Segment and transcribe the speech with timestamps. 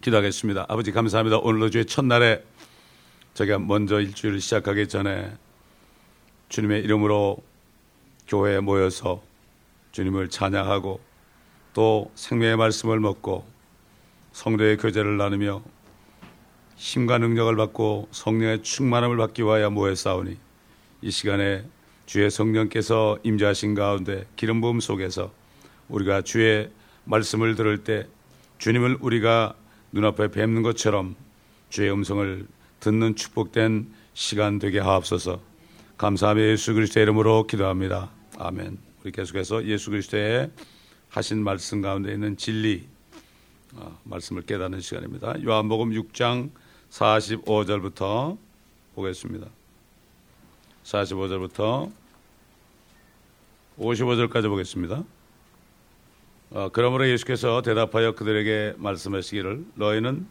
[0.00, 0.64] 기도하겠습니다.
[0.68, 1.38] 아버지 감사합니다.
[1.38, 2.42] 오늘로 주의 첫날에
[3.34, 5.30] 저희가 먼저 일주일을 시작하기 전에
[6.48, 7.36] 주님의 이름으로
[8.26, 9.22] 교회에 모여서
[9.92, 11.00] 주님을 찬양하고
[11.74, 13.46] 또 생명의 말씀을 먹고
[14.32, 15.62] 성도의 교제를 나누며
[16.76, 20.38] 힘과 능력을 받고 성령의 충만함을 받기 위하여 모여 싸우니
[21.02, 21.66] 이 시간에
[22.06, 25.30] 주의 성령께서 임재하신 가운데 기름 부음 속에서
[25.88, 26.70] 우리가 주의
[27.04, 28.06] 말씀을 들을 때
[28.56, 29.56] 주님을 우리가
[29.92, 31.16] 눈앞에 뵙는 것처럼
[31.68, 32.46] 주의 음성을
[32.80, 35.40] 듣는 축복된 시간 되게 하옵소서.
[35.98, 38.10] 감사하며 예수 그리스도의 이름으로 기도합니다.
[38.38, 38.78] 아멘.
[39.02, 40.50] 우리 계속해서 예수 그리스도의
[41.10, 42.86] 하신 말씀 가운데 있는 진리
[43.74, 45.42] 어, 말씀을 깨닫는 시간입니다.
[45.44, 46.50] 요한복음 6장
[46.90, 48.38] 45절부터
[48.94, 49.46] 보겠습니다.
[50.84, 51.92] 45절부터
[53.78, 55.04] 55절까지 보겠습니다.
[56.52, 60.26] 어, 그러므로 예수께서 대답하여 그들에게 말씀하시기를 너희는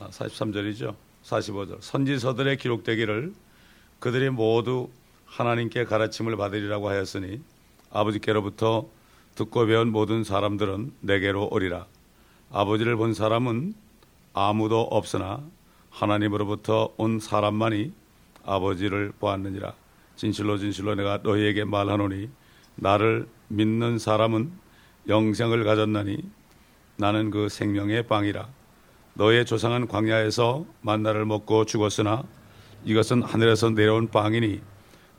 [0.00, 0.88] 43절이죠.
[0.90, 3.32] 아, 45절 선지서들의 기록되기를
[4.00, 4.88] 그들이 모두
[5.26, 7.40] 하나님께 가르침을 받으리라고 하였으니
[7.92, 8.88] 아버지께로부터
[9.36, 11.86] 듣고 배운 모든 사람들은 내게로 오리라.
[12.50, 13.74] 아버지를 본 사람은
[14.32, 15.40] 아무도 없으나
[15.90, 17.92] 하나님으로부터 온 사람만이
[18.44, 19.74] 아버지를 보았느니라.
[20.16, 22.28] 진실로 진실로 내가 너희에게 말하노니
[22.74, 24.50] 나를 믿는 사람은
[25.10, 26.18] 영생을 가졌나니
[26.96, 28.48] 나는 그 생명의 빵이라.
[29.14, 32.22] 너의 조상은 광야에서 만나를 먹고 죽었으나
[32.84, 34.62] 이것은 하늘에서 내려온 빵이니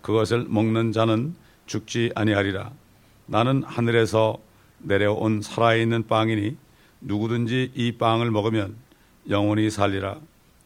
[0.02, 1.36] 그것을 먹는 자는
[1.68, 2.72] 죽지 아니하리라.
[3.28, 4.40] 나는 하늘에서
[4.80, 6.58] 내려온 살아있는 빵이니
[7.02, 8.76] 누구든지 이 빵을 먹으면
[9.30, 10.20] 영원히 살리라.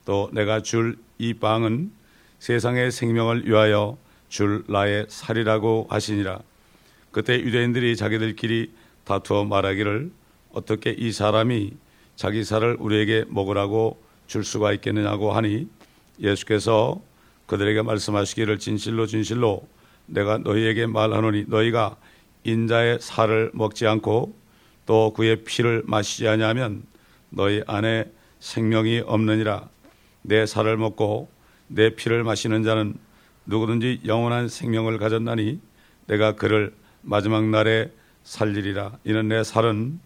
[0.05, 1.91] 또 내가 줄 이 빵은
[2.39, 6.39] 세상의 생명을 위하여 줄 나의 살이라고 하시니라.
[7.11, 8.71] 그때 유대인들이 자기들끼리
[9.05, 10.11] 다투어 말하기를
[10.51, 11.73] 어떻게 이 사람이
[12.15, 15.67] 자기 살을 우리에게 먹으라고 줄 수가 있겠느냐고 하니
[16.19, 17.01] 예수께서
[17.45, 19.67] 그들에게 말씀하시기를 진실로 진실로
[20.07, 21.97] 내가 너희에게 말하노니 너희가
[22.43, 24.35] 인자의 살을 먹지 않고
[24.85, 26.83] 또 그의 피를 마시지 아니하면
[27.29, 29.67] 너희 안에 생명이 없느니라.
[30.21, 31.29] 내 살을 먹고
[31.67, 32.95] 내 피를 마시는 자는
[33.45, 35.59] 누구든지 영원한 생명을 가졌나니
[36.07, 37.91] 내가 그를 마지막 날에
[38.25, 39.99] 살리리라 이는 내 살은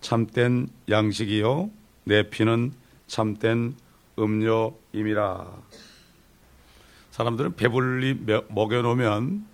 [0.00, 1.70] 참된 양식이요
[2.04, 2.72] 내 피는
[3.06, 3.74] 참된
[4.18, 5.46] 음료임이라.
[7.10, 8.18] 사람들은 배불리
[8.48, 9.46] 먹여놓으면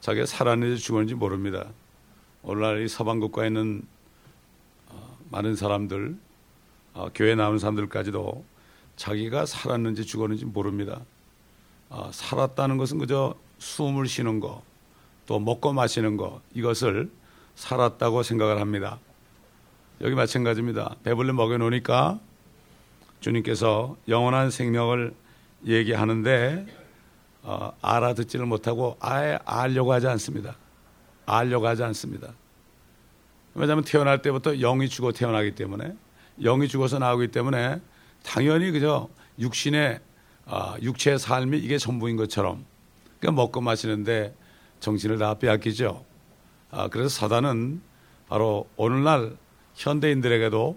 [0.00, 1.66] 자기가 살았는지 죽었는지 모릅니다.
[2.42, 3.82] 오늘날 이 서방 국가에 있는
[4.86, 6.16] 어, 많은 사람들,
[6.94, 8.44] 어, 교회 나온 사람들까지도
[8.96, 11.00] 자기가 살았는지 죽었는지 모릅니다.
[11.90, 14.62] 어, 살았다는 것은 그저 숨을 쉬는 거,
[15.28, 17.10] 또 먹고 마시는 거, 이것을
[17.54, 18.98] 살았다고 생각을 합니다.
[20.00, 20.96] 여기 마찬가지입니다.
[21.04, 22.18] 배불리 먹여놓으니까
[23.20, 25.12] 주님께서 영원한 생명을
[25.66, 26.66] 얘기하는데
[27.42, 30.56] 어, 알아듣지를 못하고 아예 알려고 하지 않습니다.
[31.26, 32.32] 알려고 하지 않습니다.
[33.54, 35.94] 왜냐하면 태어날 때부터 영이 죽어 태어나기 때문에
[36.40, 37.82] 영이 죽어서 나오기 때문에
[38.22, 40.00] 당연히 그저 육신의
[40.46, 42.64] 어, 육체의 삶이 이게 전부인 것처럼
[43.20, 44.34] 그러니까 먹고 마시는데
[44.80, 46.04] 정신을 다 빼앗기죠.
[46.70, 47.80] 아, 그래서 사단은
[48.28, 49.36] 바로 오늘날
[49.74, 50.76] 현대인들에게도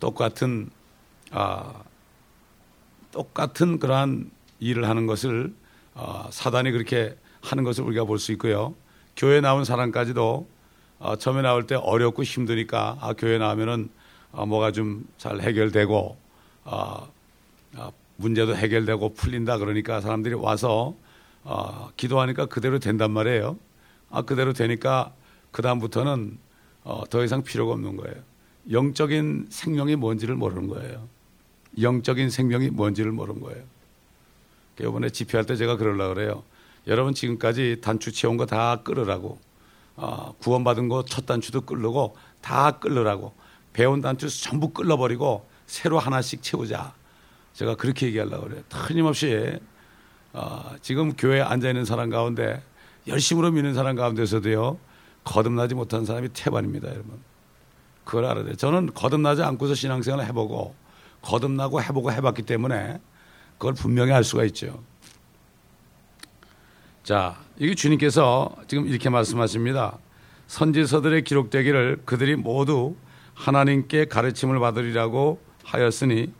[0.00, 0.70] 똑같은
[1.30, 1.82] 아,
[3.12, 4.30] 똑같은 그러한
[4.60, 5.54] 일을 하는 것을
[5.94, 8.74] 어, 사단이 그렇게 하는 것을 우리가 볼 수 있고요.
[9.16, 10.48] 교회 나온 사람까지도
[10.98, 13.90] 어, 처음에 나올 때 어렵고 힘드니까 아, 교회 나오면은
[14.32, 16.16] 어, 뭐가 좀 잘 해결되고
[16.64, 17.08] 어,
[17.76, 20.94] 어, 문제도 해결되고 풀린다 그러니까 사람들이 와서
[21.48, 23.56] 어, 기도하니까 그대로 된단 말이에요.
[24.10, 25.14] 아, 그대로 되니까
[25.52, 26.38] 그 다음부터는
[26.82, 28.16] 어, 더 이상 필요가 없는 거예요.
[28.70, 31.06] 영적인 생명이 뭔지를 모르는 거예요.
[31.80, 33.62] 영적인 생명이 뭔지를 모르는 거예요.
[34.80, 36.42] 이번에 집회할 때 제가 그러려고 그래요.
[36.88, 39.38] 여러분 지금까지 단추 채운 거 다 끌으라고.
[39.96, 43.34] 어, 구원받은 거 첫 단추도 끌르고 다 끌으라고.
[43.72, 46.92] 배운 단추 전부 끌어버리고 새로 하나씩 채우자.
[47.54, 48.62] 제가 그렇게 얘기하려고 그래요.
[48.68, 49.58] 틀림없이
[50.36, 52.62] 어, 지금 교회에 앉아 있는 사람 가운데
[53.06, 54.78] 열심으로 믿는 사람 가운데서도요.
[55.24, 57.18] 거듭나지 못한 사람이 태반입니다, 여러분.
[58.04, 58.54] 그걸 알아야 돼요.
[58.54, 60.74] 저는 거듭나지 않고서 신앙생활을 해보고
[61.22, 63.00] 거듭나고 해보고 해봤기 때문에
[63.56, 64.84] 그걸 분명히 알 수가 있죠.
[67.02, 69.96] 자, 이게 주님께서 지금 이렇게 말씀하십니다.
[70.48, 72.94] 선지서들의 기록되기를 그들이 모두
[73.32, 76.30] 하나님께 가르침을 받으리라고 하였으니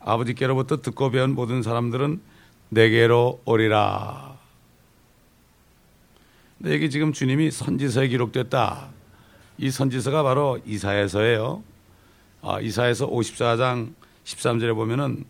[0.00, 2.20] 아버지께로부터 듣고 배운 모든 사람들은
[2.70, 4.38] 내게로 오리라.
[6.58, 8.88] 근데 여기 지금 주님이 선지서에 기록됐다.
[9.58, 11.62] 이 선지서가 바로 이사야서예요.
[12.42, 13.92] 아, 이사에서 54장
[14.24, 15.24] 13절에 보면은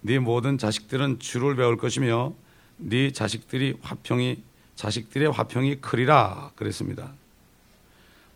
[0.00, 2.32] 네 모든 자식들은 주를 배울 것이며
[2.76, 4.42] 네 자식들이 화평이
[4.74, 7.12] 자식들의 화평이 크리라 그랬습니다.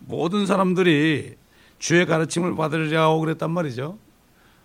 [0.00, 1.34] 모든 사람들이
[1.78, 3.98] 주의 가르침을 받으려고 그랬단 말이죠.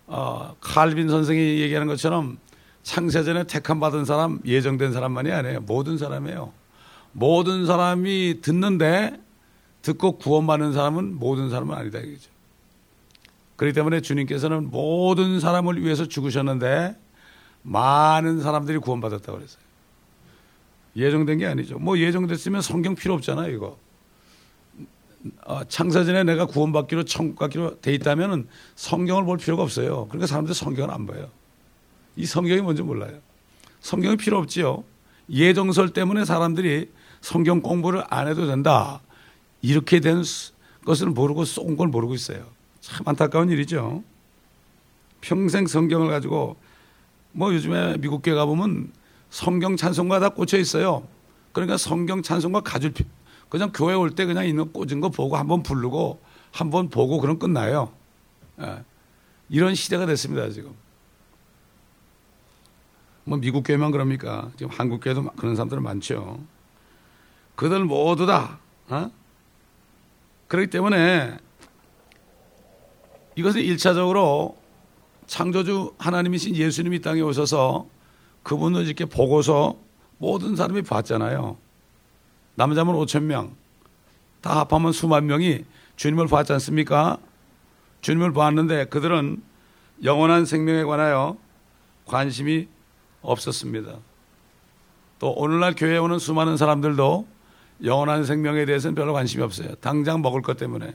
[0.06, 2.38] 어, 칼빈 선생이 얘기하는 것처럼
[2.84, 5.60] 창세전에 택함 받은 사람, 예정된 사람만이 아니에요.
[5.62, 6.52] 모든 사람이에요.
[7.12, 9.18] 모든 사람이 듣는데
[9.82, 12.30] 듣고 구원받는 사람은 모든 사람은 아니다 이거죠.
[13.56, 16.96] 그렇기 때문에 주님께서는 모든 사람을 위해서 죽으셨는데
[17.62, 19.64] 많은 사람들이 구원받았다고 그랬어요.
[20.96, 21.78] 예정된 게 아니죠.
[21.78, 23.78] 뭐 예정됐으면 성경 필요 없잖아요, 이거.
[25.44, 30.06] 어, 창사전에 내가 구원받기로 천국 가기로 돼 있다면은 성경을 볼 필요가 없어요.
[30.08, 31.30] 그러니까 사람들이 성경을 안 봐요.
[32.16, 33.18] 이 성경이 뭔지 몰라요.
[33.80, 34.84] 성경이 필요 없지요.
[35.30, 36.90] 예정설 때문에 사람들이
[37.20, 39.00] 성경 공부를 안 해도 된다.
[39.62, 40.22] 이렇게 된
[40.84, 42.46] 것을 모르고 쏜 걸 모르고 있어요.
[42.80, 44.02] 참 안타까운 일이죠.
[45.20, 46.56] 평생 성경을 가지고
[47.32, 48.92] 뭐 요즘에 미국 교회 가보면
[49.30, 51.06] 성경 찬송가 다 꽂혀 있어요.
[51.52, 53.04] 그러니까 성경 찬송가 가질 피,
[53.48, 56.20] 그냥 교회 올 때 그냥 있는 꽂은 거 보고 한번 부르고
[56.52, 57.90] 한번 보고 그럼 끝나요.
[58.60, 58.82] 예.
[59.48, 60.72] 이런 시대가 됐습니다 지금.
[63.24, 64.50] 뭐 미국 교회만 그럽니까?
[64.56, 66.40] 지금 한국 교회도 그런 사람들 많죠.
[67.56, 69.10] 그들 모두 다 어?
[70.48, 71.38] 그렇기 때문에
[73.36, 74.56] 이것은 일차적으로
[75.26, 77.86] 창조주 하나님이신 예수님이 땅에 오셔서
[78.42, 79.76] 그분을 이렇게 보고서
[80.18, 81.56] 모든 사람이 봤잖아요.
[82.56, 83.56] 남자면 5천 명,
[84.40, 85.64] 다 합하면 수만 명이
[85.96, 87.18] 주님을 봤지 않습니까?
[88.02, 89.42] 주님을 보았는데 그들은
[90.04, 91.36] 영원한 생명에 관하여
[92.04, 92.68] 관심이
[93.24, 93.96] 없었습니다.
[95.18, 97.26] 또 오늘날 교회에 오는 수많은 사람들도
[97.84, 99.74] 영원한 생명에 대해서는 별로 관심이 없어요.
[99.76, 100.94] 당장 먹을 것 때문에.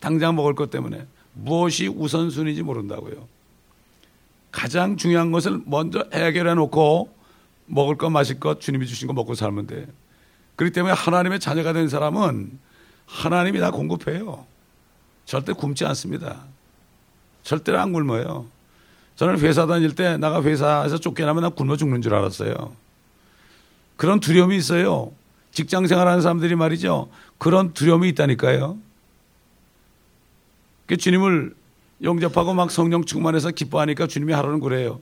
[0.00, 1.06] 당장 먹을 것 때문에.
[1.34, 3.26] 무엇이 우선순위인지 모른다고요.
[4.50, 7.12] 가장 중요한 것을 먼저 해결해 놓고
[7.66, 9.86] 먹을 것, 마실 것, 주님이 주신 거 먹고 살면 돼.
[10.56, 12.58] 그렇기 때문에 하나님의 자녀가 된 사람은
[13.06, 14.46] 하나님이 다 공급해요.
[15.24, 16.44] 절대 굶지 않습니다.
[17.42, 18.46] 절대로 안 굶어요.
[19.16, 22.74] 저는 회사 다닐 때 나가 회사에서 쫓겨나면 나 굶어 죽는 줄 알았어요.
[23.96, 25.12] 그런 두려움이 있어요.
[25.52, 27.08] 직장 생활하는 사람들이 말이죠.
[27.38, 28.78] 그런 두려움이 있다니까요.
[30.86, 31.54] 그 주님을
[32.02, 35.00] 영접하고 막 성령 충만해서 기뻐하니까 주님이 하루는 그래요.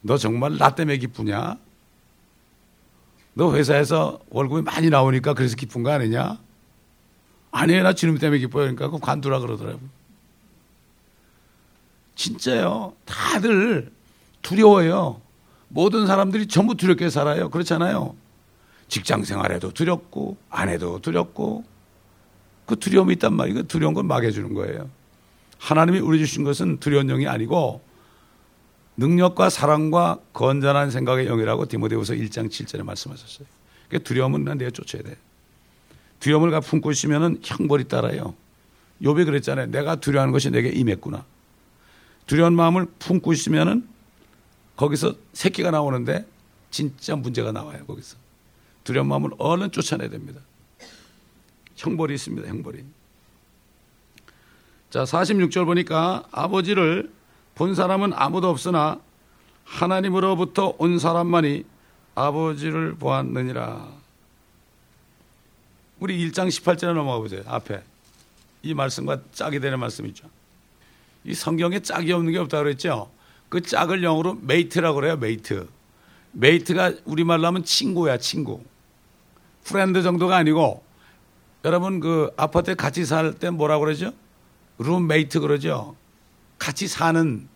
[0.00, 1.56] 너 정말 나 때문에 기쁘냐?
[3.34, 6.38] 너 회사에서 월급이 많이 나오니까 그래서 기쁜 거 아니냐?
[7.50, 7.82] 아니에요.
[7.82, 8.62] 나 주님 때문에 기뻐요.
[8.62, 9.99] 그러니까 그 관두라 그러더라고요.
[12.20, 12.92] 진짜요.
[13.06, 13.90] 다들
[14.42, 15.22] 두려워요.
[15.68, 17.48] 모든 사람들이 전부 두렵게 살아요.
[17.48, 18.14] 그렇잖아요.
[18.88, 21.64] 직장 생활에도 두렵고, 아내도 두렵고,
[22.66, 23.62] 그 두려움이 있단 말이에요.
[23.62, 24.90] 그 두려운 건 막해주는 거예요.
[25.58, 27.82] 하나님이 우리 주신 것은 두려운 영이 아니고
[28.96, 33.46] 능력과 사랑과 건전한 생각의 영이라고 디모데후서 1장 7절에 말씀하셨어요.
[33.88, 35.16] 그 두려움은 내가 쫓아야 돼.
[36.20, 38.34] 두려움을 품고 있으면 형벌이 따라요.
[39.02, 39.66] 욥이 그랬잖아요.
[39.70, 41.24] 내가 두려워하는 것이 내게 임했구나.
[42.30, 43.88] 두려운 마음을 품고 있으면은
[44.76, 46.24] 거기서 새끼가 나오는데
[46.70, 47.84] 진짜 문제가 나와요.
[47.86, 48.16] 거기서
[48.84, 50.40] 두려운 마음을 얼른 쫓아내야 됩니다.
[51.74, 52.46] 형벌이 있습니다.
[52.46, 52.84] 형벌이.
[54.90, 57.10] 자, 46절 보니까 아버지를
[57.56, 59.00] 본 사람은 아무도 없으나
[59.64, 61.64] 하나님으로부터 온 사람만이
[62.14, 63.88] 아버지를 보았느니라.
[65.98, 67.42] 우리 1장 18절에 넘어가 보세요.
[67.46, 67.82] 앞에.
[68.62, 70.30] 이 말씀과 짝이 되는 말씀이죠.
[71.24, 73.10] 이 성경에 짝이 없는 게 없다고 그랬죠.
[73.48, 75.16] 그 짝을 영어로 mate라고 그래요.
[75.16, 75.68] mate.
[76.32, 78.62] mate가 우리말로 하면 친구야, 친구.
[79.64, 80.82] friend 정도가 아니고
[81.64, 84.12] 여러분 그 아파트에 같이 살 때 뭐라고 그러죠?
[84.78, 85.94] 룸메이트 그러죠.
[86.58, 87.46] 같이 사는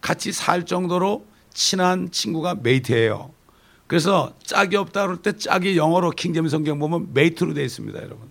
[0.00, 3.30] 같이 살 정도로 친한 친구가 mate예요.
[3.86, 8.28] 그래서 짝이 없다 그럴 때 짝이 영어로 킹제임스 성경 보면 mate로 되어 있습니다, 여러분.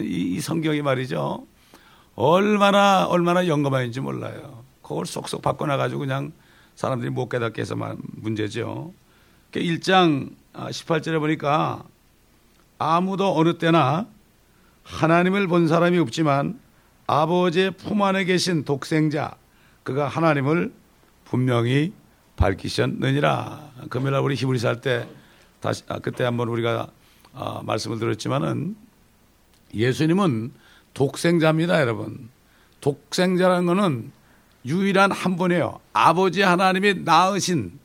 [0.00, 1.46] 이, 성경이 말이죠.
[2.16, 4.64] 얼마나 얼마나 영감한지 몰라요.
[4.82, 6.32] 그걸 쏙쏙 바꿔놔 가지고 그냥
[6.76, 8.92] 사람들이 못 깨닫게 해서만 문제죠.
[9.52, 11.84] 1장 18절에 보니까
[12.78, 14.06] 아무도 어느 때나
[14.82, 16.58] 하나님을 본 사람이 없지만
[17.06, 19.36] 아버지의 품 안에 계신 독생자
[19.82, 20.72] 그가 하나님을
[21.24, 21.92] 분명히
[22.36, 23.72] 밝히셨느니라.
[23.90, 25.08] 금요일 우리 히브리서 할때
[25.60, 26.88] 다시 아, 그때 한번 우리가
[27.32, 28.76] 아, 말씀을 들었지만은
[29.72, 30.52] 예수님은
[30.94, 32.30] 독생자입니다, 여러분.
[32.80, 34.12] 독생자라는 것은
[34.66, 35.80] 유일한 한 분이에요.
[35.92, 37.78] 아버지 하나님이 낳으신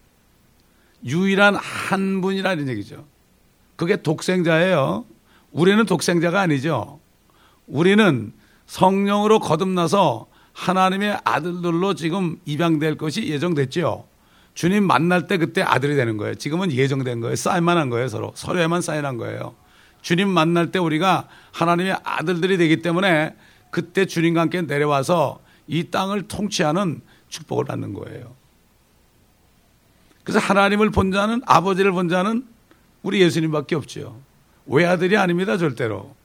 [1.06, 3.06] 유일한 한 분이라는 얘기죠.
[3.76, 5.06] 그게 독생자예요.
[5.52, 7.00] 우리는 독생자가 아니죠.
[7.68, 8.34] 우리는
[8.68, 14.06] 성령으로 거듭나서 하나님의 아들들로 지금 입양될 것이 예정됐죠.
[14.54, 16.36] 주님 만날 때 그때 아들이 되는 거예요.
[16.36, 17.36] 지금은 예정된 거예요.
[17.36, 18.10] 사인만 한 거예요.
[18.10, 18.34] 서로.
[18.36, 19.56] 서로에만 사인한 거예요.
[20.02, 23.36] 주님 만날 때 우리가 하나님의 아들들이 되기 때문에
[23.70, 28.36] 그때 주님과 함께 내려와서 이 땅을 통치하는 축복을 받는 거예요.
[30.24, 32.46] 그래서 하나님을 본 자는 아버지를 본 자는
[33.02, 34.20] 우리 예수님밖에 없죠.
[34.66, 36.16] 외아들이 아닙니다, 절대로.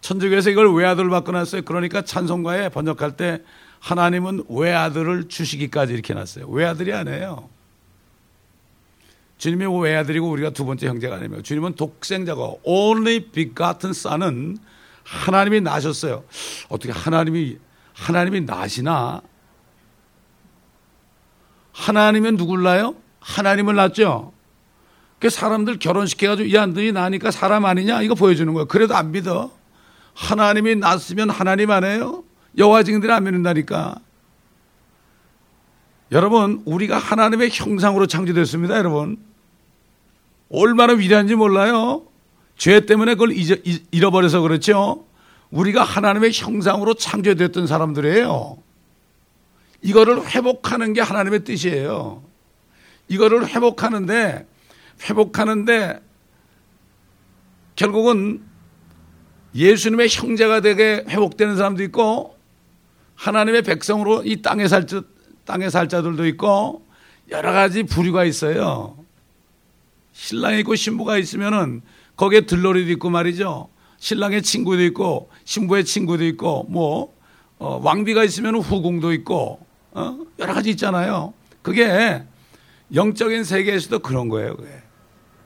[0.00, 1.62] 천주교에서 이걸 외아들을 바꿔놨어요.
[1.62, 3.42] 그러니까 찬송가에 번역할 때
[3.80, 6.48] 하나님은 외아들을 주시기까지 이렇게 놨어요.
[6.48, 7.48] 외아들이 아니에요.
[9.38, 14.58] 주님이 외아들이고 우리가 두 번째 형제가 아니며 주님은 독생자고 only begotten son은
[15.02, 16.24] 하나님이 나셨어요.
[16.68, 17.58] 어떻게 하나님이
[17.92, 19.22] 하나님이 나시나?
[21.72, 22.94] 하나님은 누굴 낳아요?
[23.20, 24.32] 하나님을 낳죠.
[25.18, 28.02] 그 사람들 결혼시켜가지고 이 안들이 나니까 사람 아니냐?
[28.02, 28.66] 이거 보여주는 거예요.
[28.66, 29.50] 그래도 안 믿어.
[30.14, 32.24] 하나님이 낳았으면 하나님 아니에요?
[32.58, 33.96] 여호와 증인들이 안 믿는다니까.
[36.14, 39.18] 여러분, 우리가 하나님의 형상으로 창조됐습니다, 여러분.
[40.48, 42.06] 얼마나 위대한지 몰라요?
[42.56, 43.34] 죄 때문에 그걸
[43.90, 45.04] 잃어버려서 그렇죠?
[45.50, 48.56] 우리가 하나님의 형상으로 창조됐던 사람들이에요.
[49.82, 52.22] 이거를 회복하는 게 하나님의 뜻이에요.
[53.08, 54.46] 이거를 회복하는데,
[55.02, 56.00] 회복하는데,
[57.74, 58.40] 결국은
[59.56, 62.36] 예수님의 형제가 되게 회복되는 사람도 있고,
[63.16, 64.86] 하나님의 백성으로 이 땅에 살,
[65.44, 66.84] 땅에 살 자들도 있고,
[67.30, 68.96] 여러 가지 부류가 있어요.
[70.12, 71.82] 신랑이 있고 신부가 있으면은
[72.16, 73.68] 거기에 들러리도 있고 말이죠.
[73.98, 77.14] 신랑의 친구도 있고 신부의 친구도 있고 뭐
[77.58, 80.18] 어, 왕비가 있으면 후궁도 있고 어?
[80.38, 81.34] 여러 가지 있잖아요.
[81.62, 82.22] 그게
[82.94, 84.56] 영적인 세계에서도 그런 거예요.
[84.56, 84.70] 그게.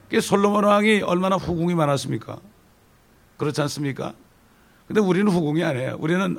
[0.04, 2.38] 그게 솔로몬 왕이 얼마나 후궁이 많았습니까?
[3.36, 4.14] 그렇지 않습니까?
[4.86, 5.96] 근데 우리는 후궁이 아니에요.
[6.00, 6.38] 우리는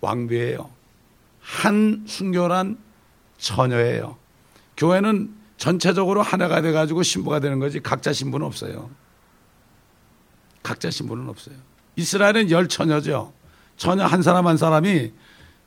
[0.00, 0.70] 왕비예요.
[1.40, 2.78] 한 순결한
[3.38, 4.16] 처녀예요.
[4.76, 8.90] 교회는 전체적으로 하나가 돼가지고 신부가 되는 거지 각자 신부는 없어요.
[10.62, 11.56] 각자 신부는 없어요.
[11.96, 13.32] 이스라엘은 열 처녀죠.
[13.76, 15.12] 처녀 한 사람 한 사람이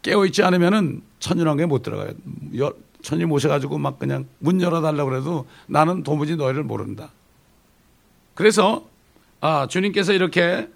[0.02, 2.14] 깨어있지 않으면은 천연왕국에 못 들어가요.
[3.02, 7.12] 천이 모셔가지고 막 그냥 문 열어달라고 그래도 나는 도무지 너희를 모른다.
[8.34, 8.88] 그래서
[9.40, 10.70] 아, 주님께서 이렇게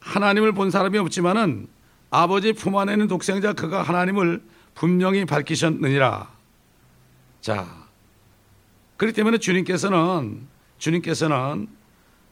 [0.00, 1.68] 하나님을 본 사람이 없지만은
[2.10, 4.42] 아버지 품 안에 있는 독생자 그가 하나님을
[4.76, 6.30] 분명히 밝히셨느니라.
[7.40, 7.88] 자,
[8.98, 10.46] 그렇기 때문에 주님께서는
[10.78, 11.66] 주님께서는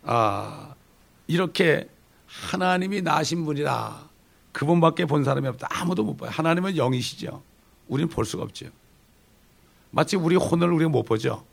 [0.02, 0.74] 아,
[1.26, 1.88] 이렇게
[2.26, 4.10] 하나님이 나신 분이다.
[4.52, 5.68] 그분밖에 본 사람이 없다.
[5.70, 6.30] 아무도 못 봐요.
[6.30, 7.42] 하나님은 영이시죠.
[7.88, 8.66] 우리는 볼 수가 없죠.
[9.90, 11.44] 마치 우리 혼을 우리가 못 보죠.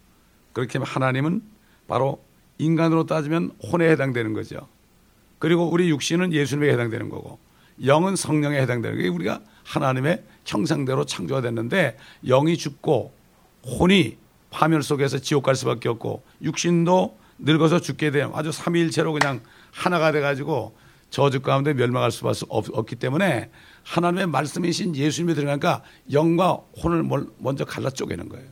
[0.51, 1.41] 그렇게 하면 하나님은
[1.87, 2.21] 바로
[2.57, 4.67] 인간으로 따지면 혼에 해당되는 거죠.
[5.39, 7.39] 그리고 우리 육신은 예수님에 해당되는 거고
[7.85, 9.13] 영은 성령에 해당되는 거예요.
[9.13, 13.13] 우리가 하나님의 형상대로 창조가 됐는데 영이 죽고
[13.65, 14.17] 혼이
[14.49, 20.75] 파멸 속에서 지옥 갈 수밖에 없고 육신도 늙어서 죽게 되면 아주 삼위일체로 그냥 하나가 돼가지고
[21.09, 23.49] 저주 가운데 멸망할 수밖에 없기 때문에
[23.83, 27.03] 하나님의 말씀이신 예수님이 들어가니까 영과 혼을
[27.37, 28.47] 먼저 갈라 쪼개는 거예요.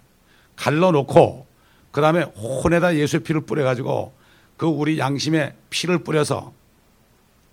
[0.55, 1.47] 갈라놓고
[1.91, 4.13] 그 다음에 혼에다 예수의 피를 뿌려가지고
[4.57, 6.53] 그 우리 양심에 피를 뿌려서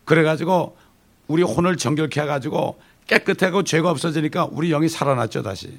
[0.04, 0.76] 그래가지고
[1.28, 5.78] 우리 혼을 정결케 해가지고 깨끗하고 죄가 없어지니까 우리 영이 살아났죠 다시.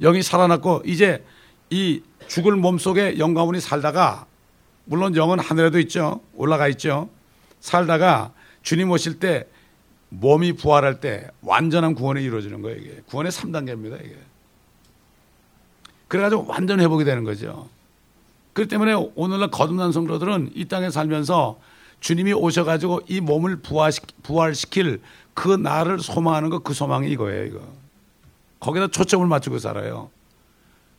[0.00, 1.24] 영이 살아났고 이제
[1.70, 4.26] 이 죽을 몸 속에 영가운이 살다가
[4.84, 6.20] 물론 영은 하늘에도 있죠.
[6.34, 7.08] 올라가 있죠.
[7.60, 9.46] 살다가 주님 오실 때
[10.10, 12.78] 몸이 부활할 때 완전한 구원이 이루어지는 거예요.
[12.78, 14.04] 이게 구원의 3단계입니다.
[14.04, 14.16] 이게.
[16.08, 17.68] 그래가지고 완전 회복이 되는 거죠.
[18.52, 21.58] 그렇기 때문에 오늘날 거듭난 성도들은 이 땅에 살면서
[22.04, 25.00] 주님이 오셔가지고 이 몸을 부활시 킬
[25.32, 27.46] 그 날을 소망하는 거 그 소망이 이거예요.
[27.46, 27.60] 이거.
[28.60, 30.10] 거기다 초점을 맞추고 살아요.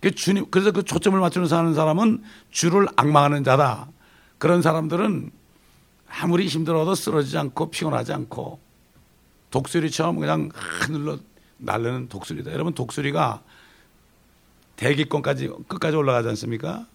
[0.02, 3.88] 그 주님 그래서 그 초점을 맞추는 사는 사람은 주를 악망하는 자다.
[4.40, 5.30] 그런 사람들은
[6.10, 8.60] 아무리 힘들어도 쓰러지지 않고 피곤하지 않고
[9.52, 11.20] 독수리처럼 그냥 하늘로
[11.58, 12.52] 날르는 독수리다.
[12.52, 13.44] 여러분 독수리가
[14.76, 16.88] 대기권까지 끝까지 올라가지 않습니까?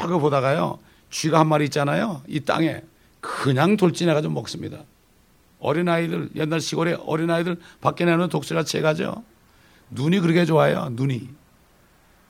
[0.00, 0.78] 거 보다가요
[1.10, 2.22] 쥐가 한 마리 있잖아요.
[2.26, 2.80] 이 땅에
[3.22, 4.84] 그냥 돌진해가지고 먹습니다.
[5.60, 9.22] 어린아이들 옛날 시골에 어린아이들 밖에 내는 독수리가 채가죠.
[9.90, 10.88] 눈이 그렇게 좋아요.
[10.90, 11.30] 눈이.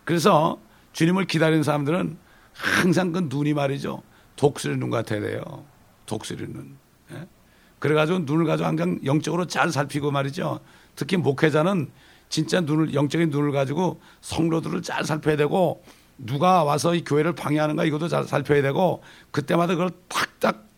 [0.05, 0.61] 그래서
[0.93, 2.19] 주님을 기다리는 사람들은
[2.53, 4.03] 항상 그 눈이 말이죠.
[4.37, 5.65] 독수리 눈 같아야 돼요.
[6.05, 6.77] 독수리 눈.
[7.13, 7.27] 예?
[7.79, 10.61] 그래가지고 눈을 가지고 항상 영적으로 잘 살피고 말이죠.
[10.95, 11.91] 특히 목회자는
[12.29, 15.83] 진짜 눈을, 영적인 눈을 가지고 성로들을 잘 살펴야 되고
[16.19, 20.72] 누가 와서 이 교회를 방해하는가 이것도 잘 살펴야 되고 그때마다 그걸 탁탁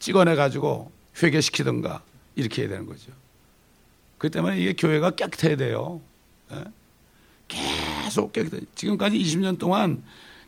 [0.00, 0.90] 찍어내 가지고
[1.22, 2.02] 회개시키든가
[2.34, 3.12] 이렇게 해야 되는 거죠.
[4.18, 6.00] 그 때문에 이게 교회가 깨끗해야 돼요.
[6.52, 6.64] 예?
[7.46, 8.62] 계속 깨끗해.
[8.74, 10.02] 지금까지 20년 동안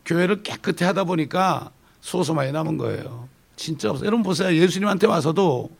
[0.05, 3.29] 교회를 깨끗해 하다 보니까 소소많이 남은 거예요.
[3.55, 4.05] 진짜 없어요.
[4.05, 4.53] 여러분 보세요.
[4.53, 5.71] 예수님한테 와서도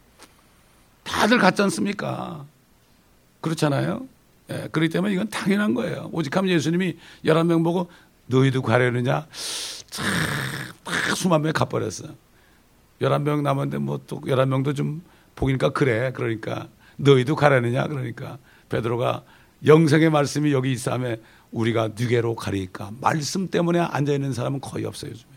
[1.04, 2.46] 다들 같지 않습니까?
[3.42, 4.08] 그렇잖아요.
[4.50, 6.10] 예, 그렇기 때문에 이건 당연한 거예요.
[6.14, 7.90] 오직 하면 예수님이 11명 보고
[8.28, 9.28] 너희도 가려느냐?
[9.90, 10.06] 참,
[10.84, 12.08] 다 수만 명이 가버렸어.
[13.04, 15.02] 11명 남았는데 뭐또 11명도 좀
[15.36, 16.12] 보니까 그래.
[16.14, 16.68] 그러니까
[16.98, 17.88] 너희도 가려느냐?
[17.88, 18.38] 그러니까
[18.70, 19.24] 베드로가
[19.66, 25.32] 영생의 말씀이 여기 있으면 우리가 누게로 가리까 말씀 때문에 앉아 있는 사람은 거의 없어요 요즘에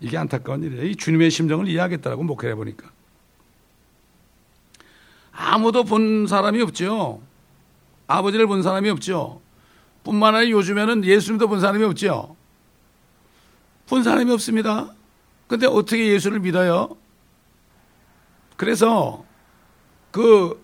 [0.00, 0.84] 이게 안타까운 일이에요.
[0.84, 2.90] 이 주님의 심정을 이해하겠다라고 목회해 보니까
[5.32, 7.22] 아무도 본 사람이 없죠.
[8.06, 9.40] 아버지를 본 사람이 없죠.
[10.04, 12.36] 뿐만 아니라 요즘에는 예수님도 본 사람이 없죠.
[13.88, 14.94] 본 사람이 없습니다.
[15.46, 16.96] 근데 어떻게 예수를 믿어요?
[18.56, 19.24] 그래서
[20.10, 20.62] 그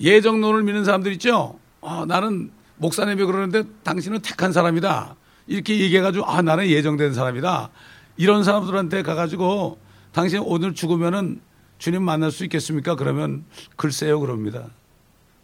[0.00, 1.58] 예정론을 믿는 사람들 있죠?
[1.80, 5.16] 아, 나는 목사님이 그러는데 당신은 택한 사람이다.
[5.46, 7.70] 이렇게 얘기해가지고 아, 나는 예정된 사람이다.
[8.16, 9.78] 이런 사람들한테 가가지고
[10.12, 11.40] 당신 오늘 죽으면은
[11.78, 12.96] 주님 만날 수 있겠습니까?
[12.96, 13.44] 그러면
[13.76, 14.68] 글쎄요 그럽니다.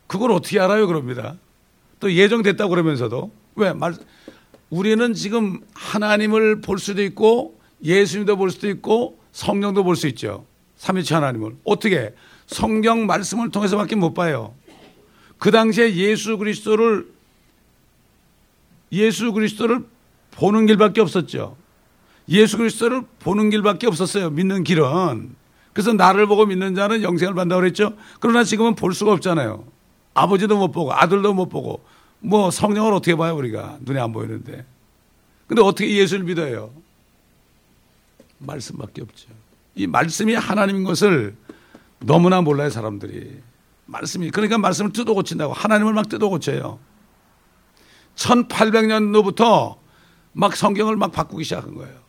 [0.07, 0.87] 그걸 어떻게 알아요?
[0.87, 1.37] 그럽니다.
[2.01, 3.95] 또 예정됐다고 그러면서도 왜 말,
[4.71, 10.47] 우리는 지금 하나님을 볼 수도 있고 예수님도 볼 수도 있고 성령도 볼 수 있죠.
[10.77, 11.57] 삼위체 하나님을.
[11.65, 12.15] 어떻게?
[12.47, 14.55] 성경 말씀을 통해서밖에 못 봐요.
[15.39, 17.11] 그 당시에 예수 그리스도를
[18.93, 19.85] 예수 그리스도를
[20.33, 21.57] 보는 길밖에 없었죠.
[22.29, 24.31] 예수 그리스도를 보는 길밖에 없었어요.
[24.31, 25.35] 믿는 길은.
[25.73, 27.97] 그래서 나를 보고 믿는 자는 영생을 받는다고 그랬죠.
[28.21, 29.65] 그러나 지금은 볼 수가 없잖아요.
[30.15, 31.83] 아버지도 못 보고 아들도 못 보고
[32.21, 34.65] 뭐 성령을 어떻게 봐요 우리가 눈에 안 보이는데.
[35.47, 36.71] 근데 어떻게 예수를 믿어요?
[38.47, 39.29] 말씀밖에 없죠.
[39.75, 41.35] 이 말씀이 하나님인 것을
[42.01, 43.41] 너무나 몰라요 사람들이.
[43.87, 46.79] 말씀이 그러니까 말씀을 뜯어 고친다고 하나님을 막 뜯어 고쳐요.
[48.17, 49.77] 1800년도부터
[50.33, 52.03] 막 성경을 막 바꾸기 시작한 거예요.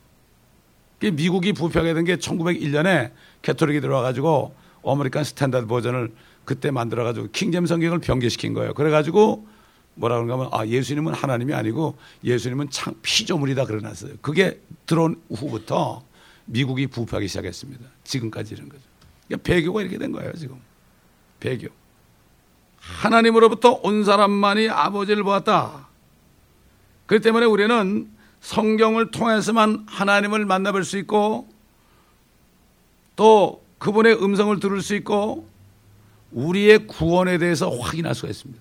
[1.12, 3.12] 미국이 부패하게 된 게 1901년에
[3.42, 8.74] 가톨릭이 들어와가지고 American Standard Version을 그때 만들어가지고 킹제임스 성경을 변개시킨 거예요.
[8.74, 9.46] 그래가지고
[9.96, 14.14] 뭐라 그런가 하면 아 예수님은 하나님이 아니고 예수님은 창 피조물이다 그러놨어요.
[14.22, 16.02] 그게 들어온 후부터
[16.46, 17.86] 미국이 부패하기 시작했습니다.
[18.04, 18.82] 지금까지 이런 거죠.
[19.26, 20.60] 그러니까 배교가 이렇게 된 거예요 지금.
[21.40, 21.68] 배교.
[22.78, 25.88] 하나님으로부터 온 사람만이 아버지를 보았다.
[27.06, 31.48] 그렇기 때문에 우리는 성경을 통해서만 하나님을 만나볼 수 있고
[33.16, 35.48] 또 그분의 음성을 들을 수 있고
[36.32, 38.60] 우리의 구원에 대해서 확인할 수가 있습니다.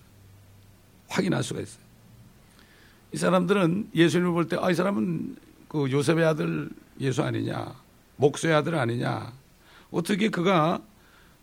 [1.10, 1.84] 확인할 수가 있어요.
[3.14, 5.36] 이 사람들은 예수님을 볼 때, 아, 이 사람은
[5.68, 7.76] 그 요셉의 아들 예수 아니냐,
[8.18, 9.34] 목수의 아들 아니냐,
[9.92, 10.82] 어떻게 그가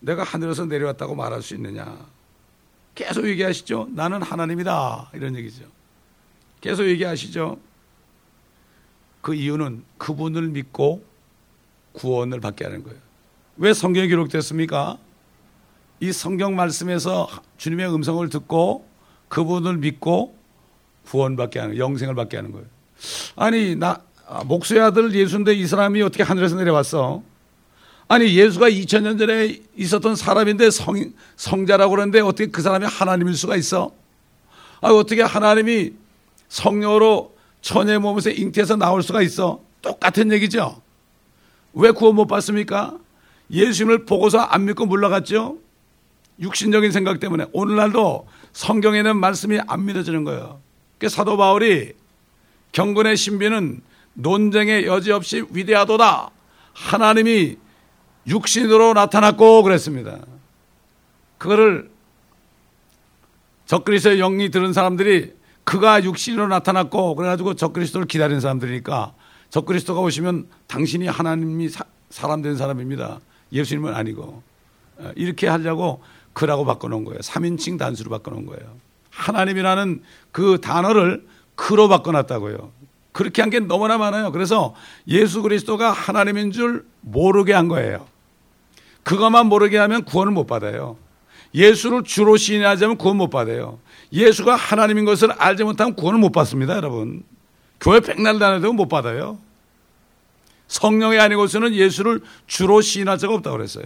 [0.00, 1.96] 내가 하늘에서 내려왔다고 말할 수 있느냐.
[2.94, 3.88] 계속 얘기하시죠.
[3.92, 5.10] 나는 하나님이다.
[5.14, 5.64] 이런 얘기죠.
[6.60, 7.58] 계속 얘기하시죠.
[9.20, 11.04] 그 이유는 그분을 믿고
[11.92, 12.98] 구원을 받게 하는 거예요.
[13.56, 14.98] 왜 성경에 기록됐습니까?
[16.00, 18.88] 이 성경 말씀에서 주님의 음성을 듣고
[19.28, 20.36] 그분을 믿고
[21.04, 22.66] 구원받게 하는 영생을 받게 하는 거예요.
[23.36, 24.02] 아니 나
[24.44, 27.22] 목수의 아들 예수인데 이 사람이 어떻게 하늘에서 내려왔어?
[28.06, 33.92] 아니 예수가 2000년 전에 있었던 사람인데 성, 성자라고 그러는데 어떻게 그 사람이 하나님일 수가 있어?
[34.80, 35.92] 아 어떻게 하나님이
[36.48, 39.60] 성녀로 처녀의 몸에서 잉태해서 나올 수가 있어?
[39.82, 40.80] 똑같은 얘기죠.
[41.72, 42.98] 왜 구원 못 받습니까?
[43.50, 45.58] 예수님을 보고서 안 믿고 물러갔죠.
[46.40, 50.60] 육신적인 생각 때문에 오늘날도 성경에는 말씀이 안 믿어지는 거예요.
[50.98, 51.92] 그 사도 바울이
[52.72, 53.82] 경건의 신비는
[54.14, 56.30] 논쟁의 여지 없이 위대하도다.
[56.72, 57.56] 하나님이
[58.26, 60.18] 육신으로 나타났고 그랬습니다.
[61.38, 61.90] 그거를
[63.66, 65.32] 적그리스의 영이 들은 사람들이
[65.64, 69.14] 그가 육신으로 나타났고 그래가지고 적그리스도를 기다리는 사람들이니까
[69.50, 73.20] 적그리스도가 오시면 당신이 하나님이 사, 사람 된 사람입니다.
[73.52, 74.42] 예수님은 아니고
[74.98, 77.20] 어, 이렇게 하려고 그라고 바꿔놓은 거예요.
[77.20, 78.76] 3인칭 단수로 바꿔놓은 거예요.
[79.10, 82.72] 하나님이라는 그 단어를 그로 바꿔놨다고요.
[83.12, 84.32] 그렇게 한 게 너무나 많아요.
[84.32, 84.74] 그래서
[85.08, 88.06] 예수 그리스도가 하나님인 줄 모르게 한 거예요.
[89.02, 90.96] 그것만 모르게 하면 구원을 못 받아요.
[91.54, 93.80] 예수를 주로 시인하자면 구원 못 받아요.
[94.12, 97.24] 예수가 하나님인 것을 알지 못하면 구원을 못 받습니다, 여러분.
[97.80, 99.38] 교회 백날 다녀도 못 받아요.
[100.68, 103.84] 성령이 아니고서는 예수를 주로 시인할 자가 없다고 그랬어요.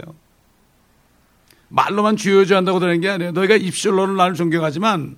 [1.69, 3.31] 말로만 주여주 한다고 되는 게 아니에요.
[3.31, 5.15] 너희가 입술로는 나를 존경하지만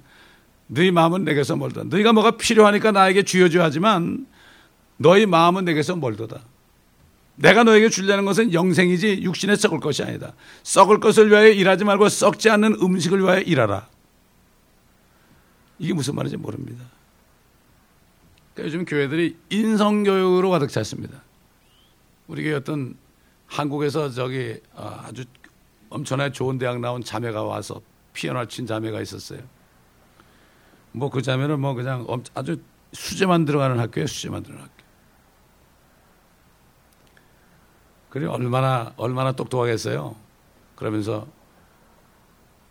[0.67, 1.83] 너희 마음은 내게서 멀다.
[1.83, 4.27] 너희가 뭐가 필요하니까 나에게 주여주 하지만
[4.97, 6.41] 너희 마음은 내게서 멀도다.
[7.35, 10.33] 내가 너에게 주려는 것은 영생이지 육신에 썩을 것이 아니다.
[10.63, 13.87] 썩을 것을 위하여 일하지 말고 썩지 않는 음식을 위하여 일하라.
[15.79, 16.83] 이게 무슨 말인지 모릅니다.
[18.53, 21.21] 그러니까 요즘 교회들이 인성교육으로 가득 찼습니다.
[22.27, 22.95] 우리 교회 어떤
[23.45, 25.23] 한국에서 저기 아, 아주
[25.89, 27.81] 엄청나게 좋은 대학 나온 자매가 와서
[28.13, 29.39] 피아노 친 자매가 있었어요.
[30.97, 32.61] 뭐 그 자매는 뭐 그냥 아주
[32.93, 34.83] 수제만 들어가는 학교에 수제만 들어가는 학교.
[38.09, 40.15] 그래 얼마나 얼마나 똑똑하겠어요.
[40.75, 41.27] 그러면서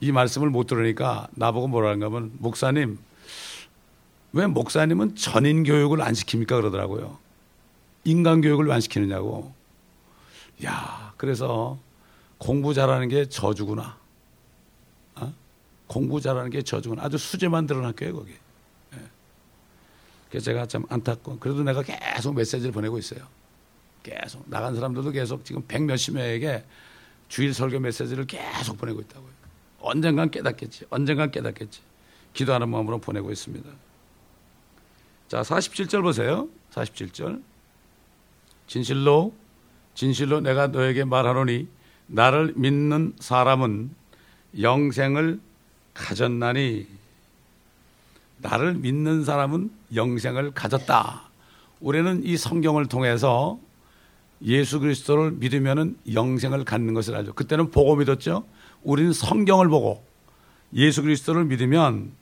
[0.00, 2.98] 이 말씀을 못 들으니까 나보고 뭐라는가 하면 목사님
[4.32, 7.18] 왜 목사님은 전인 교육을 안 시킵니까 그러더라고요.
[8.04, 9.52] 인간 교육을 왜안 시키느냐고.
[10.64, 11.78] 야 그래서
[12.38, 13.96] 공부 잘하는 게 저주구나.
[15.86, 15.92] 어?
[15.92, 17.04] 공부 잘하는 게 저주구나.
[17.04, 18.32] 아주 수제만 들어는 학교에 거기.
[18.32, 18.98] 예.
[20.28, 21.38] 그래서 제가 참 안타까워.
[21.38, 23.26] 그래도 내가 계속 메시지를 보내고 있어요.
[24.02, 26.64] 계속 나간 사람들도 계속 지금 백 몇십 명에게
[27.28, 29.30] 주일 설교 메시지를 계속 보내고 있다고요.
[29.80, 30.84] 언젠간 깨닫겠지.
[30.90, 31.80] 언젠간 깨닫겠지.
[32.32, 33.68] 기도하는 마음으로 보내고 있습니다.
[35.28, 36.48] 자, 47절 보세요.
[36.72, 37.42] 47절.
[38.66, 39.34] 진실로
[39.94, 41.68] 진실로 내가 너에게 말하노니
[42.06, 43.90] 나를 믿는 사람은
[44.60, 45.40] 영생을
[45.96, 46.86] 가졌나니
[48.38, 51.22] 나를 믿는 사람은 영생을 가졌다.
[51.80, 53.58] 우리는 이 성경을 통해서
[54.42, 57.32] 예수 그리스도를 믿으면 영생을 갖는 것을 알죠.
[57.32, 58.44] 그때는 보고 믿었죠.
[58.82, 60.04] 우리는 성경을 보고
[60.74, 62.12] 예수 그리스도를 믿으면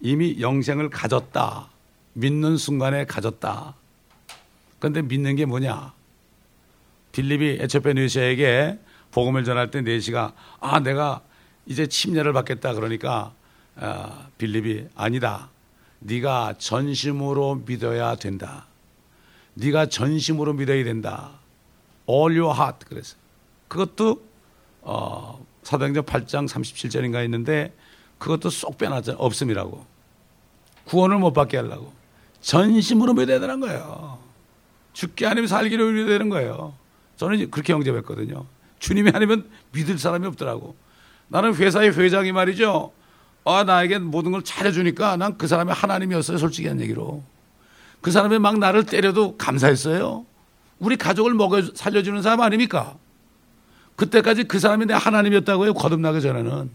[0.00, 1.68] 이미 영생을 가졌다.
[2.12, 3.74] 믿는 순간에 가졌다.
[4.78, 5.92] 그런데 믿는 게 뭐냐?
[7.12, 8.78] 빌립이 에초페 느시아에게
[9.10, 11.22] 복음을 전할 때 네시가 아 내가
[11.66, 13.32] 이제 침례를 받겠다 그러니까
[13.76, 15.50] 아, 빌립이 아니다.
[16.00, 18.66] 네가 전심으로 믿어야 된다.
[19.54, 21.30] 네가 전심으로 믿어야 된다.
[22.08, 23.16] All your heart 그래서
[23.68, 24.22] 그것도
[24.82, 27.74] 어, 사도행전 8장 37절인가 있는데
[28.18, 29.86] 그것도 쏙 빼놨잖아 없음이라고
[30.84, 31.92] 구원을 못 받게 하려고
[32.40, 34.18] 전심으로 믿어야 되는 거예요.
[34.92, 36.74] 죽게 아니면 살기를 믿어야 되는 거예요.
[37.16, 38.44] 저는 그렇게 영접했거든요.
[38.78, 40.76] 주님이 아니면 믿을 사람이 없더라고.
[41.28, 42.92] 나는 회사의 회장이 말이죠.
[43.44, 46.38] 아, 나에게 모든 걸 잘해주니까 난 그 사람이 하나님이었어요.
[46.38, 47.22] 솔직히 한 얘기로.
[48.00, 50.24] 그 사람이 막 나를 때려도 감사했어요.
[50.78, 52.94] 우리 가족을 먹여 살려주는 사람 아닙니까?
[53.96, 55.74] 그때까지 그 사람이 내 하나님이었다고요.
[55.74, 56.70] 거듭나기 전에는.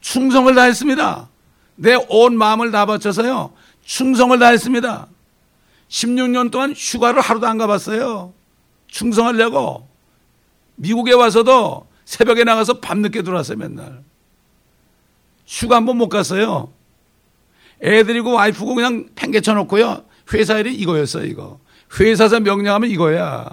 [0.00, 1.28] 충성을 다했습니다.
[1.76, 3.52] 내 온 마음을 다 바쳐서요.
[3.84, 5.06] 충성을 다했습니다.
[5.88, 8.32] 16년 동안 휴가를 하루도 안 가봤어요.
[8.88, 9.88] 충성하려고.
[10.80, 14.02] 미국에 와서도 새벽에 나가서 밤늦게 들어왔어요, 맨날.
[15.46, 16.72] 휴가 한 번 못 갔어요.
[17.82, 20.04] 애들이고 와이프고 그냥 팽개쳐 놓고요.
[20.32, 21.60] 회사 일이 이거였어요, 이거.
[21.98, 23.50] 회사에서 명령하면 이거야.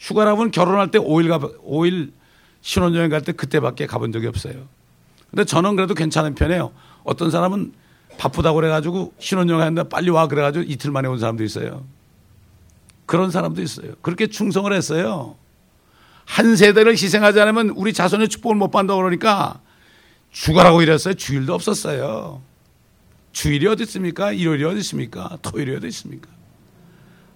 [0.00, 2.12] 휴가라면 결혼할 때 5일 가, 5일
[2.60, 4.54] 신혼여행 갈 때 그때밖에 가본 적이 없어요.
[5.30, 6.72] 근데 저는 그래도 괜찮은 편이에요.
[7.04, 7.72] 어떤 사람은
[8.18, 11.84] 바쁘다고 그래가지고 신혼여행 했는데 빨리 와 그래가지고 이틀 만에 온 사람도 있어요.
[13.06, 13.92] 그런 사람도 있어요.
[14.02, 15.36] 그렇게 충성을 했어요.
[16.24, 19.60] 한 세대를 희생하지 않으면 우리 자손의 축복을 못 받는다고 그러니까
[20.30, 21.14] 죽어라고 이랬어요.
[21.14, 22.42] 주일도 없었어요.
[23.32, 24.32] 주일이 어디 있습니까?
[24.32, 25.38] 일요일이 어디 있습니까?
[25.42, 26.28] 토요일이 어디 있습니까?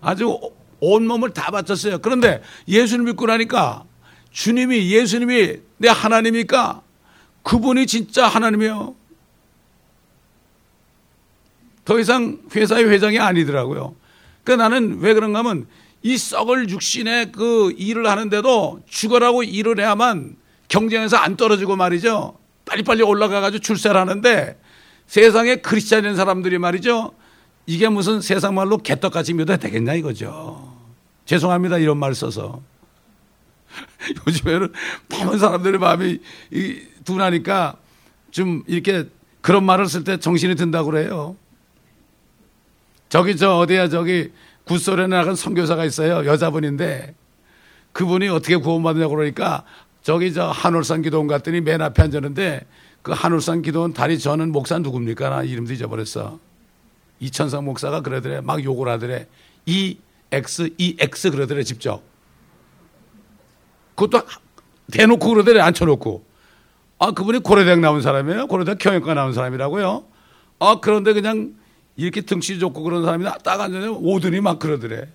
[0.01, 0.39] 아주
[0.81, 1.99] 온몸을 다 바쳤어요.
[1.99, 3.85] 그런데 예수를 믿고 나니까
[4.31, 6.83] 주님이 예수님이 내 하나님이니까
[7.43, 8.95] 그분이 진짜 하나님이요.
[11.85, 13.95] 더 이상 회사의 회장이 아니더라고요.
[14.45, 15.67] 그 나는 왜 그런가 하면
[16.07, 20.37] 이 썩을 육신의 그 일을 하는데도 죽어라고 일을 해야만
[20.69, 22.39] 경쟁에서 안 떨어지고 말이죠.
[22.65, 24.57] 빨리빨리 올라가가지고 출세를 하는데
[25.09, 27.13] 세상에 크리스찬인 사람들이 말이죠.
[27.67, 30.77] 이게 무슨 세상 말로 개떡같이 믿어야 되겠냐 이거죠.
[31.25, 31.79] 죄송합니다.
[31.79, 32.63] 이런 말 써서.
[34.29, 34.73] 요즘에는
[35.11, 36.21] 많은 사람들의 마음이
[37.05, 37.79] 둔하니까
[38.31, 39.09] 좀 이렇게
[39.41, 41.35] 그런 말을 쓸 때 정신이 든다고 그래요.
[43.09, 44.31] 저기 저 어디야 저기
[44.67, 46.27] 굿소리에 나간 선교사가 있어요.
[46.27, 47.15] 여자분인데
[47.93, 49.65] 그분이 어떻게 구원받느냐고 그러니까
[50.03, 52.67] 저기 저 한울산 기도원 갔더니 맨 앞에 앉았는데
[53.03, 55.31] 그 한울산 기도원 다리 저는 목사 누굽니까?
[55.31, 56.41] 나 이름도 잊어버렸어.
[57.21, 58.41] 이천성 목사가 그러더래.
[58.41, 59.27] 막 욕을 하더래.
[59.65, 62.03] EX, EX 그러더래, 직접.
[63.95, 64.27] 그것도
[64.93, 66.25] 대놓고 그러더래, 앉혀놓고.
[66.99, 68.47] 아, 그분이 고려대학 나온 사람이에요.
[68.47, 70.05] 고려대학 경영과 나온 사람이라고요.
[70.59, 71.55] 아, 그런데 그냥
[71.97, 75.09] 이렇게 등치 좋고 그런 사람이 딱 앉았는데 오더니 막 그러더래.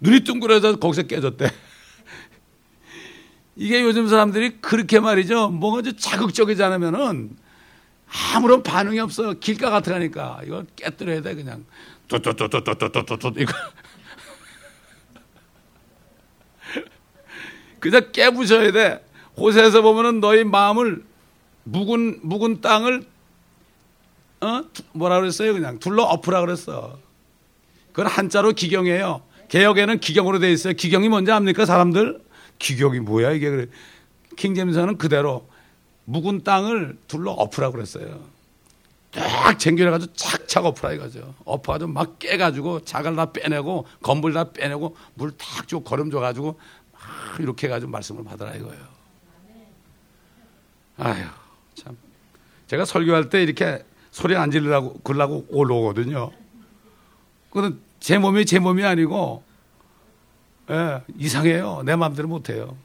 [0.00, 1.48] 눈이 둥그려져서 거기서 깨졌대.
[3.56, 5.48] 이게 요즘 사람들이 그렇게 말이죠.
[5.48, 7.36] 뭔가 좀 자극적이지 않으면은
[8.34, 9.32] 아무런 반응이 없어.
[9.34, 10.40] 길가 같으니까.
[10.44, 11.64] 이거 깨뜨려야 돼, 그냥.
[12.08, 13.52] 또또또또또또또또 이거.
[17.80, 19.04] 그냥 깨부셔야 돼.
[19.36, 21.04] 호세에서 보면은 너희 마음을
[21.64, 23.06] 묵은 묵은 땅을
[24.42, 25.52] 어 뭐라 그랬어요?
[25.52, 26.98] 그냥 둘러 엎으라 그랬어.
[27.92, 29.22] 그건 한자로 기경이에요.
[29.48, 30.72] 개혁에는 기경으로 돼 있어요.
[30.72, 32.20] 기경이 뭔지 압니까, 사람들?
[32.58, 33.66] 기경이 뭐야 이게 그래.
[34.36, 35.46] 킹제임스는 그대로
[36.06, 38.20] 묵은 땅을 둘러 엎으라 그랬어요.
[39.12, 41.34] 쫙 쟁겨내가지고 착착 엎으라 이거죠.
[41.44, 46.58] 엎어가지고 막 깨가지고 자갈 다 빼내고 건물 다 빼내고 물 탁 주고 거름 줘가지고
[46.92, 47.00] 막
[47.40, 48.82] 이렇게 해가지고 말씀을 받으라 이거예요.
[50.96, 51.24] 아휴
[51.74, 51.96] 참
[52.68, 56.30] 제가 설교할 때 이렇게 소리 안 지르라고 그러려고 올라오거든요.
[57.50, 59.42] 그건 제 몸이 제 몸이 아니고
[60.70, 61.82] 예, 이상해요.
[61.84, 62.76] 내 마음대로 못해요.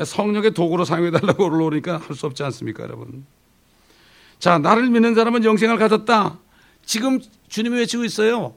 [0.00, 3.26] 성령의 도구로 사용해달라고 올라오니까 할 수 없지 않습니까, 여러분?
[4.38, 6.38] 자, 나를 믿는 사람은 영생을 가졌다.
[6.84, 8.54] 지금 주님이 외치고 있어요.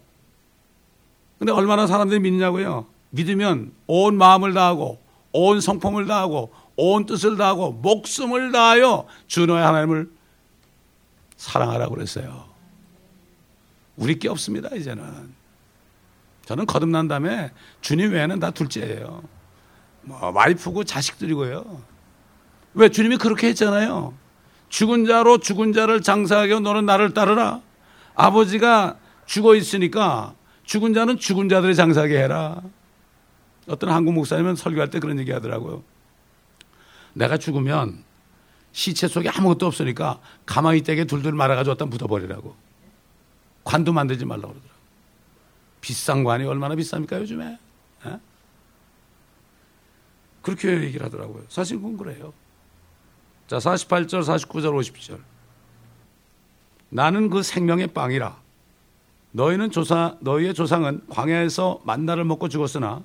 [1.40, 2.86] 근데 얼마나 사람들이 믿냐고요?
[3.10, 5.00] 믿으면 온 마음을 다하고,
[5.32, 10.12] 온 성품을 다하고, 온 뜻을 다하고, 목숨을 다하여 주 너의 하나님을
[11.42, 12.46] 사랑하라고 그랬어요.
[13.98, 15.34] 우리 게 없습니다, 이제는.
[16.46, 17.52] 저는 거듭난 다음에
[17.82, 19.24] 주님 외에는 다 둘째예요.
[20.04, 21.82] 뭐, 와이프고 자식들이고요.
[22.76, 24.14] 왜 주님이 그렇게 했잖아요.
[24.70, 27.62] 죽은 자로 죽은 자를 장사하게 너는 나를 따르라.
[28.14, 32.62] 아버지가 죽어 있으니까 죽은 자는 죽은 자들의 장사하게 해라.
[33.68, 35.84] 어떤 한국 목사님은 설교할 때 그런 얘기 하더라고요.
[37.14, 38.04] 내가 죽으면
[38.72, 42.56] 시체 속에 아무것도 없으니까 가만히 떼게 둘둘 말아가지고 어디다 묻어버리라고.
[43.64, 44.82] 관도 만들지 말라고 그러더라고요.
[45.82, 47.46] 비싼 관이 얼마나 비쌉니까, 요즘에?
[47.46, 47.58] 에?
[48.08, 48.20] 예?
[50.42, 51.44] 그렇게 얘기를 하더라고요.
[51.50, 52.34] 사실 그건 그래요.
[53.48, 55.20] 자, 48절, 49절, 50절.
[56.90, 58.40] 나는 그 생명의 빵이라.
[59.32, 63.02] 너희는 조사, 너희의 조상은 광야에서 만나를 먹고 죽었으나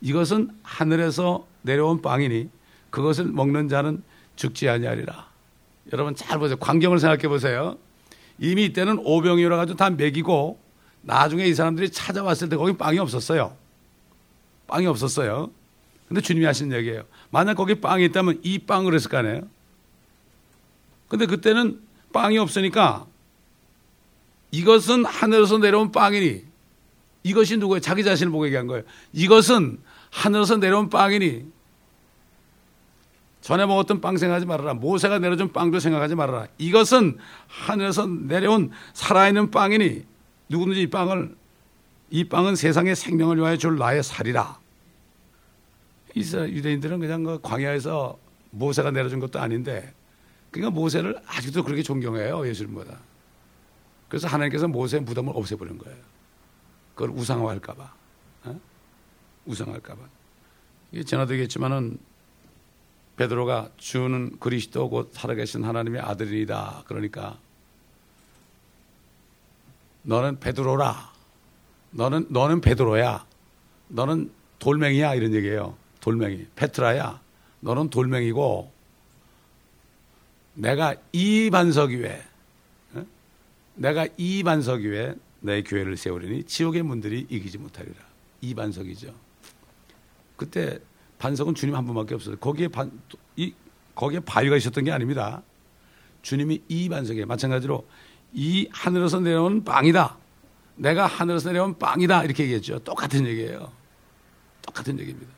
[0.00, 2.50] 이것은 하늘에서 내려온 빵이니
[2.90, 4.02] 그것을 먹는 자는
[4.36, 5.28] 죽지 아니하리라.
[5.92, 6.56] 여러분 잘 보세요.
[6.58, 7.76] 광경을 생각해 보세요.
[8.38, 10.60] 이미 이때는 오병이라 가지고 다 먹이고
[11.02, 13.56] 나중에 이 사람들이 찾아왔을 때 거기 빵이 없었어요.
[14.66, 15.50] 빵이 없었어요.
[16.06, 17.04] 근데 주님이 하신 얘기예요.
[17.30, 19.42] 만약 거기 빵이 있다면 이 빵을 했을 거 아니에요?
[21.08, 21.80] 근데 그때는
[22.12, 23.06] 빵이 없으니까
[24.50, 26.44] 이것은 하늘에서 내려온 빵이니
[27.22, 27.80] 이것이 누구예요?
[27.80, 28.84] 자기 자신을 보고 얘기한 거예요.
[29.12, 29.78] 이것은
[30.10, 31.44] 하늘에서 내려온 빵이니
[33.48, 34.74] 전에 먹었던 빵 생각하지 말아라.
[34.74, 36.48] 모세가 내려준 빵도 생각하지 말아라.
[36.58, 40.04] 이것은 하늘에서 내려온 살아있는 빵이니
[40.50, 41.34] 누구든지 이 빵을
[42.10, 44.58] 이 빵은 세상의 생명을 위하여 줄 나의 살이라.
[46.14, 48.18] 이스라엘 유대인들은 그냥 그 광야에서
[48.50, 49.94] 모세가 내려준 것도 아닌데
[50.50, 52.98] 그러니까 모세를 아직도 그렇게 존경해요 예수님보다.
[54.10, 55.96] 그래서 하나님께서 모세의 무덤을 없애버린 거예요.
[56.94, 57.94] 그걸 우상화할까봐.
[58.44, 58.60] 어?
[59.46, 60.02] 우상할까봐.
[60.92, 61.98] 이게 전화되겠지만은
[63.18, 66.84] 베드로가 주는 그리스도 곧 살아계신 하나님의 아들이다.
[66.86, 67.36] 그러니까
[70.02, 71.12] 너는 베드로라.
[71.90, 73.26] 너는 너는 베드로야.
[73.88, 75.76] 너는 돌멩이야 이런 얘기예요.
[76.00, 76.46] 돌멩이.
[76.54, 77.20] 페트라야.
[77.60, 78.72] 너는 돌멩이고
[80.54, 82.22] 내가 이 반석 위에
[82.94, 83.04] 어?
[83.74, 87.96] 내가 이 반석 위에 내 교회를 세우리니 지옥의 문들이 이기지 못하리라.
[88.40, 89.12] 이 반석이죠.
[90.36, 90.78] 그때
[91.18, 92.36] 반석은 주님 한 분밖에 없어요.
[92.36, 92.90] 거기에 반,
[93.36, 93.52] 이,
[93.94, 95.42] 거기에 바위가 있었던 게 아닙니다.
[96.22, 97.86] 주님이 이 반석에 마찬가지로
[98.32, 100.16] 이 하늘에서 내려온 빵이다.
[100.76, 102.24] 내가 하늘에서 내려온 빵이다.
[102.24, 102.78] 이렇게 얘기했죠.
[102.80, 103.72] 똑같은 얘기예요.
[104.62, 105.32] 똑같은 얘기입니다.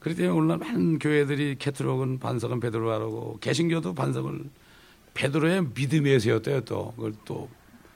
[0.00, 4.44] 그렇기 때문에 오늘날 많은 교회들이 캐트록은 반석은 베드로라고 개신교도 반석을
[5.14, 7.48] 베드로의 믿음에 세웠대요 또 그걸 또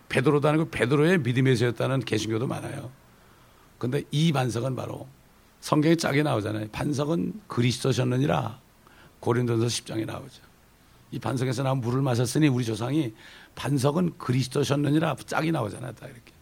[0.08, 2.90] 베드로도 아니고 베드로의 믿음에 세웠다는 개신교도 많아요.
[3.80, 5.08] 근데 이 반석은 바로
[5.62, 6.68] 성경에 짝이 나오잖아요.
[6.70, 8.60] 반석은 그리스도셨느니라
[9.20, 10.42] 고린도서 10장에 나오죠.
[11.10, 13.14] 이 반석에서 나온 물을 마셨으니 우리 조상이
[13.54, 15.92] 반석은 그리스도셨느니라 짝이 나오잖아요.
[15.92, 16.32] 딱 이렇게.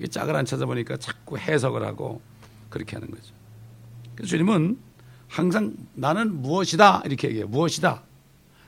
[0.00, 2.20] 이 짝을 안 찾아보니까 자꾸 해석을 하고
[2.68, 3.32] 그렇게 하는 거죠.
[4.14, 4.78] 그래서 주님은
[5.28, 7.48] 항상 나는 무엇이다 이렇게 얘기해요.
[7.48, 8.02] 무엇이다.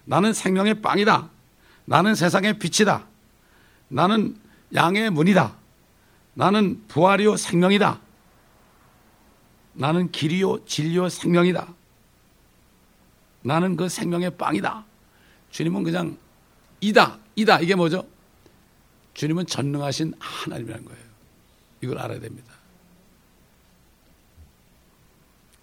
[0.07, 1.29] 나는 생명의 빵이다.
[1.85, 3.07] 나는 세상의 빛이다.
[3.89, 4.39] 나는
[4.75, 5.57] 양의 문이다.
[6.33, 8.01] 나는 부활이요 생명이다.
[9.75, 11.73] 나는 길이요 진리요 생명이다.
[13.43, 14.85] 나는 그 생명의 빵이다.
[15.51, 16.17] 주님은 그냥
[16.81, 17.61] 이다, 이다.
[17.61, 18.07] 이게 뭐죠?
[19.15, 21.05] 주님은 전능하신 하나님이라는 거예요.
[21.83, 22.53] 이걸 알아야 됩니다.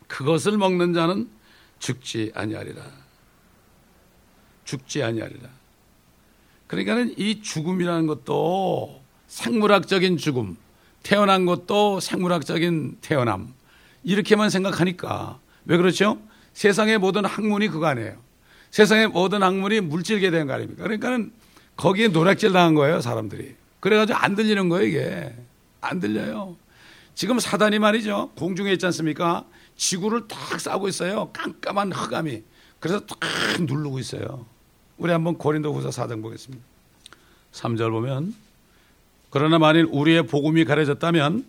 [0.08, 1.30] 그것을 먹는 자는
[1.80, 2.84] 죽지 아니하리라.
[4.66, 5.50] 죽지 아니하리라.
[6.68, 10.58] 그러니까는 이 죽음이라는 것도 생물학적인 죽음,
[11.04, 13.54] 태어난 것도 생물학적인 태어남.
[14.04, 15.40] 이렇게만 생각하니까.
[15.66, 16.20] 왜 그렇죠?
[16.54, 18.18] 세상의 모든 학문이 그거 아니에요.
[18.72, 20.84] 세상의 모든 학문이 물질계 된거 아닙니까?
[20.84, 21.32] 그러니까는
[21.76, 23.56] 거기에 노략질 당한 거예요, 사람들이.
[23.80, 25.36] 그래가지고 안 들리는 거예요, 이게.
[25.82, 26.56] 안 들려요.
[27.16, 28.32] 지금 사단이 말이죠.
[28.36, 29.46] 공중에 있지 않습니까?
[29.76, 31.32] 지구를 딱 싸고 있어요.
[31.34, 32.44] 깜깜한 흑암이.
[32.80, 33.20] 그래서 딱
[33.60, 34.46] 누르고 있어요.
[34.98, 36.64] 우리 한번 고린도 후서 4장 보겠습니다.
[37.54, 38.34] 3절 보면
[39.30, 41.46] 그러나 만일 우리의 복음이 가려졌다면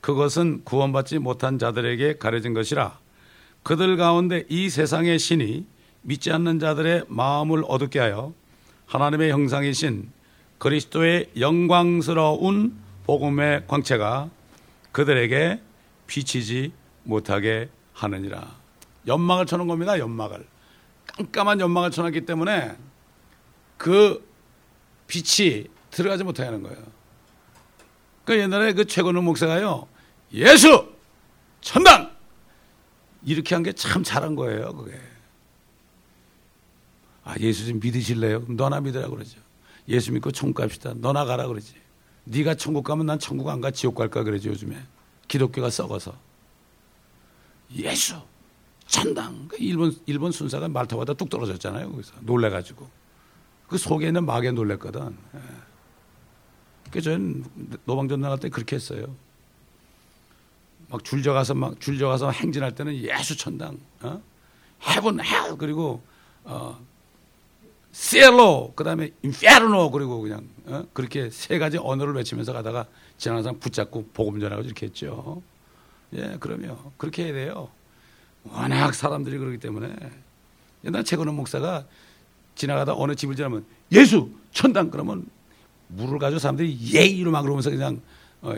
[0.00, 2.98] 그것은 구원받지 못한 자들에게 가려진 것이라
[3.62, 5.66] 그들 가운데 이 세상의 신이
[6.02, 8.32] 믿지 않는 자들의 마음을 어둡게 하여
[8.86, 10.10] 하나님의 형상이신
[10.58, 14.30] 그리스도의 영광스러운 복음의 광채가
[14.92, 15.60] 그들에게
[16.06, 16.72] 비치지
[17.04, 18.56] 못하게 하느니라.
[19.06, 19.98] 연막을 쳐놓은 겁니다.
[19.98, 20.46] 연막을.
[21.06, 22.76] 깜깜한 연막을 쳐놨기 때문에
[23.76, 24.26] 그
[25.06, 26.78] 빛이 들어가지 못하게 하는 거예요.
[28.24, 29.86] 그 옛날에 그 최건우 목사가요.
[30.32, 30.88] 예수!
[31.60, 32.10] 천당!
[33.22, 34.98] 이렇게 한 게 참 잘한 거예요, 그게.
[37.24, 38.44] 아, 예수 좀 믿으실래요?
[38.48, 39.38] 너나 믿으라 그러죠.
[39.88, 40.94] 예수 믿고 천국 갑시다.
[40.96, 41.74] 너나 가라 그러지.
[42.24, 44.76] 네가 천국 가면 난 천국 안 가 지옥 갈까 그러죠 요즘에.
[45.28, 46.14] 기독교가 썩어서.
[47.76, 48.14] 예수
[48.86, 49.46] 천당.
[49.48, 51.90] 그 일본 일본 순사가 말타보다 뚝 떨어졌잖아요.
[51.90, 52.88] 거기서 놀래가지고
[53.68, 55.16] 그 속에 있는 마에 놀랬거든.
[55.34, 55.38] 예.
[56.90, 57.44] 그래서 저는
[57.84, 59.14] 노방전 나갈 때 그렇게 했어요.
[60.88, 64.20] 막 줄져가서 막 줄져가서 행진할 때는 예수 천당, 어?
[64.84, 66.02] heaven, hell 그리고
[66.44, 66.78] 어,
[67.92, 70.84] cielo 그다음에 inferno 그리고 그냥 어?
[70.92, 72.86] 그렇게 세 가지 언어를 외치면서 가다가
[73.18, 75.42] 지나가는 사람 붙잡고 복음 전하고 이렇게 했죠.
[76.14, 77.68] 예, 그러면 그렇게 해야 돼요.
[78.44, 79.94] 워낙 사람들이 그러기 때문에
[80.84, 81.84] 옛날 최건원 목사가
[82.54, 85.26] 지나가다 어느 집을 지나면 예수 천당 그러면
[85.90, 88.00] 물을 가지고 사람들이 예의로 막 그러면서 그냥
[88.42, 88.54] 어,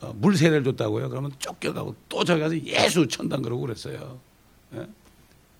[0.00, 1.08] 어, 물 세례를 줬다고요.
[1.10, 4.18] 그러면 쫓겨가고 또 저기 가서 예수 천당 그러고 그랬어요.
[4.74, 4.86] 예?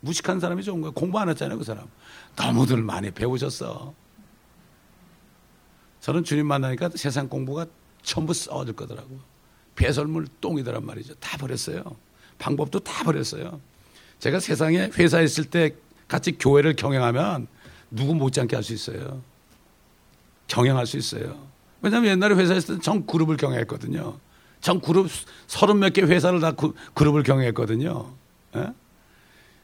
[0.00, 0.92] 무식한 사람이 좋은 거예요.
[0.92, 1.86] 공부 안 했잖아요, 그 사람.
[2.36, 3.92] 너무들 많이 배우셨어.
[6.00, 7.66] 저는 주님 만나니까 세상 공부가
[8.02, 9.18] 전부 썩어질 거더라고요.
[9.76, 11.14] 배설물 똥이더란 말이죠.
[11.16, 11.82] 다 버렸어요.
[12.38, 13.60] 방법도 다 버렸어요.
[14.18, 15.74] 제가 세상에 회사에 있을 때
[16.08, 17.46] 같이 교회를 경영하면
[17.90, 19.22] 누구 못지않게 할 수 있어요.
[20.50, 21.48] 경영할 수 있어요.
[21.80, 24.18] 왜냐하면 옛날에 회사에 있을 때전 그룹을 경영했거든요.
[24.60, 25.08] 전 그룹
[25.46, 28.12] 서른 몇 개 회사를 다 그, 그룹을 경영했거든요.
[28.56, 28.72] 예?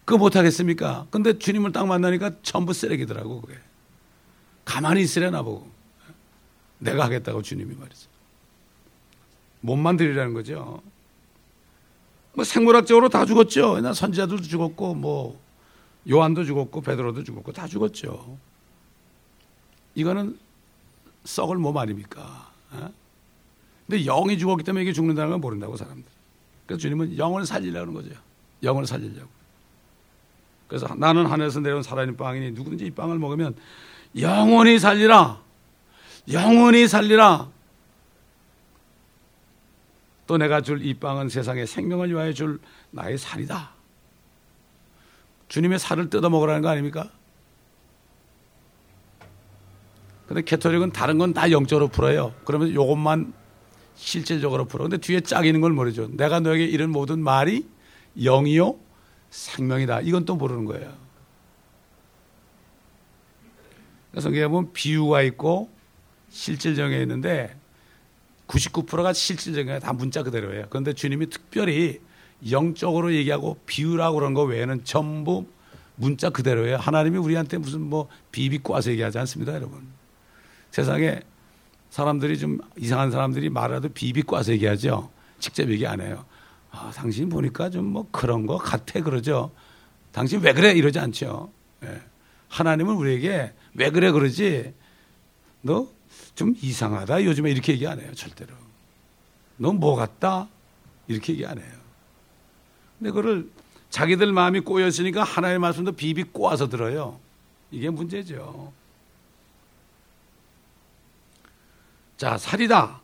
[0.07, 1.07] 그거 못하겠습니까?
[1.11, 3.59] 근데 주님을 딱 만나니까 전부 쓰레기더라고, 그게.
[4.65, 5.69] 가만히 있으려나 보고.
[6.79, 8.09] 내가 하겠다고 주님이 말이죠.
[9.61, 10.81] 못 만들이라는 거죠.
[12.35, 13.81] 뭐 생물학적으로 다 죽었죠.
[13.81, 15.41] 나 선지자들도 죽었고, 뭐,
[16.09, 18.39] 요한도 죽었고, 베드로도 죽었고, 다 죽었죠.
[19.97, 20.39] 이거는
[21.27, 22.51] 썩을 몸 아닙니까?
[22.71, 22.91] 어?
[23.87, 26.05] 근데 영이 죽었기 때문에 이게 죽는다는 걸 모른다고 사람들.
[26.67, 28.11] 그래서 주님은 영을 살리려는 거죠.
[28.63, 29.29] 영을 살리려고.
[30.67, 33.55] 그래서 나는 하늘에서 내려온 살아있는 빵이니 누구든지 이 빵을 먹으면
[34.19, 35.41] 영원히 살리라.
[36.33, 37.49] 영원히 살리라.
[40.27, 42.59] 또 내가 줄 이 빵은 세상의 생명을 위하여 줄
[42.91, 43.71] 나의 살이다.
[45.49, 47.11] 주님의 살을 뜯어 먹으라는 거 아닙니까?
[50.37, 52.35] 근데 캐톨릭은 다른 건 다 영적으로 풀어요.
[52.45, 53.33] 그러면 요것만
[53.95, 54.85] 실질적으로 풀어.
[54.85, 56.11] 근데 뒤에 짝 있는 걸 모르죠.
[56.13, 57.67] 내가 너에게 이런 모든 말이
[58.23, 58.77] 영이요
[59.31, 60.03] 생명이다.
[60.03, 60.93] 이건 또 모르는 거예요.
[64.19, 65.71] 성경에 보면 비유가 있고
[66.29, 67.57] 실질적에 있는데
[68.47, 70.67] 99%가 실질적인 다 문자 그대로예요.
[70.69, 72.01] 그런데 주님이 특별히
[72.51, 75.47] 영적으로 얘기하고 비유라고 그런 거 외에는 전부
[75.95, 76.77] 문자 그대로예요.
[76.77, 79.97] 하나님이 우리한테 무슨 뭐 비비 꼬아서 얘기하지 않습니다, 여러분.
[80.77, 81.21] 세상에
[81.89, 85.11] 사람들이 좀 이상한 사람들이 말해도 비비꼬아서 얘기하죠.
[85.39, 86.27] 직접 얘기 안 해요.
[86.71, 89.53] 아, 당신 보니까 좀 뭐 그런 거 같아 그러죠.
[90.13, 91.51] 당신 왜 그래 이러지 않죠.
[91.85, 92.03] 예.
[92.49, 94.75] 하나님은 우리에게 왜 그래 그러지.
[95.63, 95.89] 너
[96.35, 98.53] 좀 이상하다 요즘에 이렇게 얘기 안 해요 절대로.
[99.57, 100.47] 너 뭐 같다
[101.09, 101.73] 이렇게 얘기 안 해요.
[102.99, 103.51] 근데 그거를
[103.89, 107.19] 자기들 마음이 꼬였으니까 하나님의 말씀도 비비 꼬아서 들어요.
[107.71, 108.75] 이게 문제죠.
[112.17, 113.01] 자, 살이다.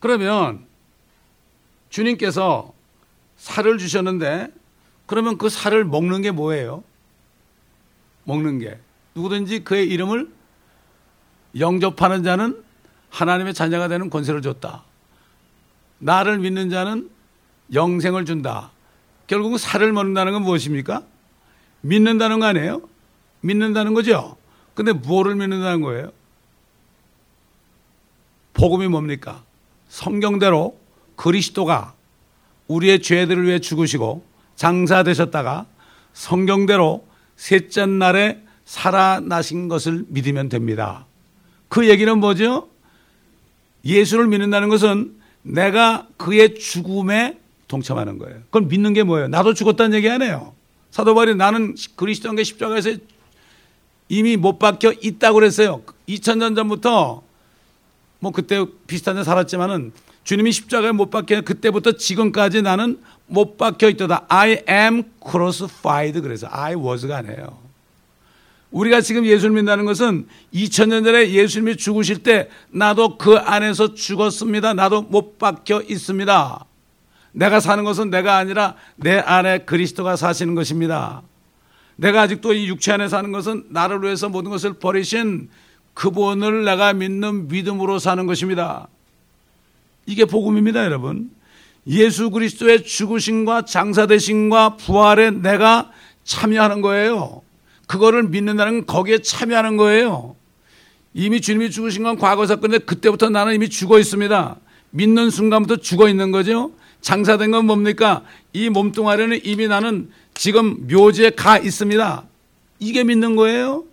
[0.00, 0.66] 그러면
[1.90, 2.72] 주님께서
[3.36, 4.48] 살을 주셨는데
[5.06, 6.84] 그러면 그 살을 먹는 게 뭐예요?
[8.24, 8.78] 먹는 게
[9.14, 10.30] 누구든지 그의 이름을
[11.58, 12.62] 영접하는 자는
[13.10, 14.84] 하나님의 자녀가 되는 권세를 줬다.
[15.98, 17.10] 나를 믿는 자는
[17.72, 18.70] 영생을 준다.
[19.26, 21.02] 결국 살을 먹는다는 건 무엇입니까?
[21.80, 22.82] 믿는다는 거 아니에요?
[23.40, 24.36] 믿는다는 거죠.
[24.74, 26.12] 근데 뭐를 믿는다는 거예요?
[28.58, 29.44] 복음이 뭡니까?
[29.88, 30.78] 성경대로
[31.14, 31.94] 그리스도가
[32.66, 34.24] 우리의 죄들을 위해 죽으시고
[34.56, 35.66] 장사되셨다가
[36.12, 37.06] 성경대로
[37.36, 41.06] 셋째 날에 살아나신 것을 믿으면 됩니다.
[41.68, 42.68] 그 얘기는 뭐죠?
[43.84, 47.38] 예수를 믿는다는 것은 내가 그의 죽음에
[47.68, 48.40] 동참하는 거예요.
[48.46, 49.28] 그걸 믿는 게 뭐예요?
[49.28, 50.52] 나도 죽었다는 얘기 아니에요.
[50.90, 52.90] 사도 바울이 나는 그리스도의 십자가에서
[54.08, 55.82] 이미 못 박혀 있다고 그랬어요.
[56.08, 57.27] 2000년 전부터
[58.20, 59.92] 뭐 그때 비슷한 데 살았지만은
[60.24, 64.26] 주님이 십자가에 못 박혀 그때부터 지금까지 나는 못 박혀 있다.
[64.28, 67.68] I am crucified 그래서 I was가 아니에요.
[68.70, 74.74] 우리가 지금 예수를 믿는다는 것은 2000년 전에 예수님이 죽으실 때 나도 그 안에서 죽었습니다.
[74.74, 76.64] 나도 못 박혀 있습니다.
[77.32, 81.22] 내가 사는 것은 내가 아니라 내 안에 그리스도가 사시는 것입니다.
[81.96, 85.48] 내가 아직도 이 육체 안에 사는 것은 나를 위해서 모든 것을 버리신
[85.98, 88.86] 그분을 내가 믿는 믿음으로 사는 것입니다.
[90.06, 91.28] 이게 복음입니다, 여러분.
[91.88, 95.90] 예수 그리스도의 죽으심과 장사되심과 부활에 내가
[96.22, 97.42] 참여하는 거예요.
[97.88, 100.36] 그거를 믿는다는 거기에 참여하는 거예요.
[101.14, 104.56] 이미 주님이 죽으신 건 과거 사건인데 그때부터 나는 이미 죽어 있습니다.
[104.90, 106.70] 믿는 순간부터 죽어 있는 거죠.
[107.00, 108.22] 장사된 건 뭡니까?
[108.52, 112.24] 이 몸뚱아리는 이미 나는 지금 묘지에 가 있습니다.
[112.78, 113.87] 이게 믿는 거예요.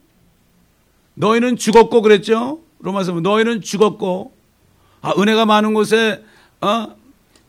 [1.16, 2.60] 너희는 죽었고 그랬죠?
[2.80, 4.34] 로마서 너희는 죽었고
[5.02, 6.24] 아 은혜가 많은 곳에
[6.62, 6.88] 어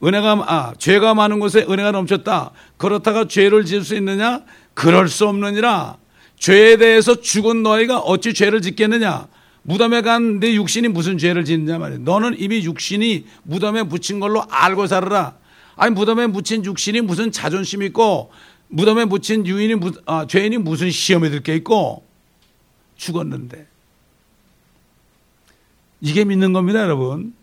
[0.02, 2.52] 은혜가 아 죄가 많은 곳에 은혜가 넘쳤다.
[2.76, 4.42] 그렇다가 죄를 지을 수 있느냐?
[4.74, 5.96] 그럴 수 없느니라.
[6.38, 9.26] 죄에 대해서 죽은 너희가 어찌 죄를 짓겠느냐?
[9.62, 11.98] 무덤에 간 내 육신이 무슨 죄를 짓느냐 말이야.
[12.02, 15.34] 너는 이미 육신이 무덤에 묻힌 걸로 알고 살아라.
[15.76, 18.30] 아니 무덤에 묻힌 육신이 무슨 자존심 있고
[18.68, 22.04] 무덤에 묻힌 유인이 아, 죄인이 무슨 시험에 들 게 있고
[22.96, 23.66] 죽었는데
[26.00, 27.34] 이게 믿는 겁니다, 여러분.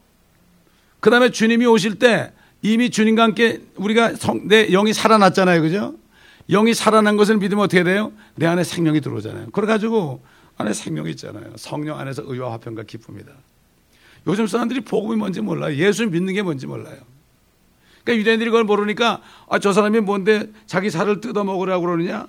[0.99, 2.32] 그 다음에 주님이 오실 때
[2.62, 5.62] 이미 주님과 함께 우리가 성, 내 영이 살아났잖아요.
[5.62, 5.95] 그죠?
[6.49, 8.12] 영이 살아난 것을 믿으면 어떻게 돼요?
[8.36, 9.49] 내 안에 생명이 들어오잖아요.
[9.51, 10.24] 그래가지고
[10.58, 11.54] 안에 생명이 있잖아요.
[11.58, 13.32] 성령 안에서 의와 화평과 기쁨이다.
[14.28, 15.76] 요즘 사람들이 복음이 뭔지 몰라요.
[15.76, 16.97] 예수 믿는 게 뭔지 몰라요.
[18.04, 22.28] 그러니까 유대인들이 그걸 모르니까 아, 저 사람이 뭔데 자기 살을 뜯어먹으라고 그러느냐?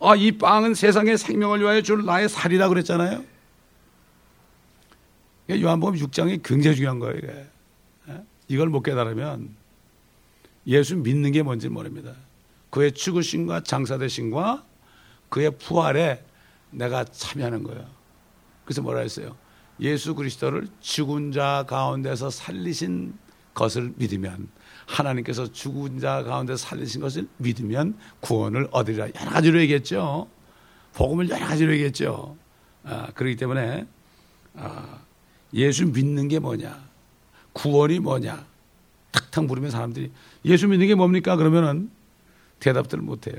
[0.00, 3.24] 아, 이 빵은 세상의 생명을 위하여 줄 나의 살이라 그랬잖아요.
[5.50, 7.18] 요한복음 6장이 굉장히 중요한 거예요.
[7.18, 7.46] 이게.
[8.08, 8.22] 예?
[8.48, 9.50] 이걸 못 깨달으면
[10.66, 12.14] 예수 믿는 게 뭔지 모릅니다.
[12.70, 14.64] 그의 죽으심과 장사되심과
[15.28, 16.24] 그의 부활에
[16.70, 17.86] 내가 참여하는 거예요.
[18.64, 19.36] 그래서 뭐라 했어요?
[19.80, 23.14] 예수 그리스도를 죽은 자 가운데서 살리신
[23.54, 24.48] 것을 믿으면
[24.86, 29.08] 하나님께서 죽은 자 가운데 살리신 것을 믿으면 구원을 얻으리라.
[29.20, 30.28] 여러 가지로 얘기했죠.
[30.94, 32.36] 복음을 여러 가지로 얘기했죠.
[32.84, 33.86] 아, 그렇기 때문에
[34.56, 34.98] 아,
[35.54, 36.82] 예수 믿는 게 뭐냐?
[37.52, 38.44] 구원이 뭐냐?
[39.12, 40.10] 탁탁 물으면 사람들이
[40.44, 41.36] 예수 믿는 게 뭡니까?
[41.36, 41.90] 그러면은
[42.60, 43.36] 대답들을 못 해요.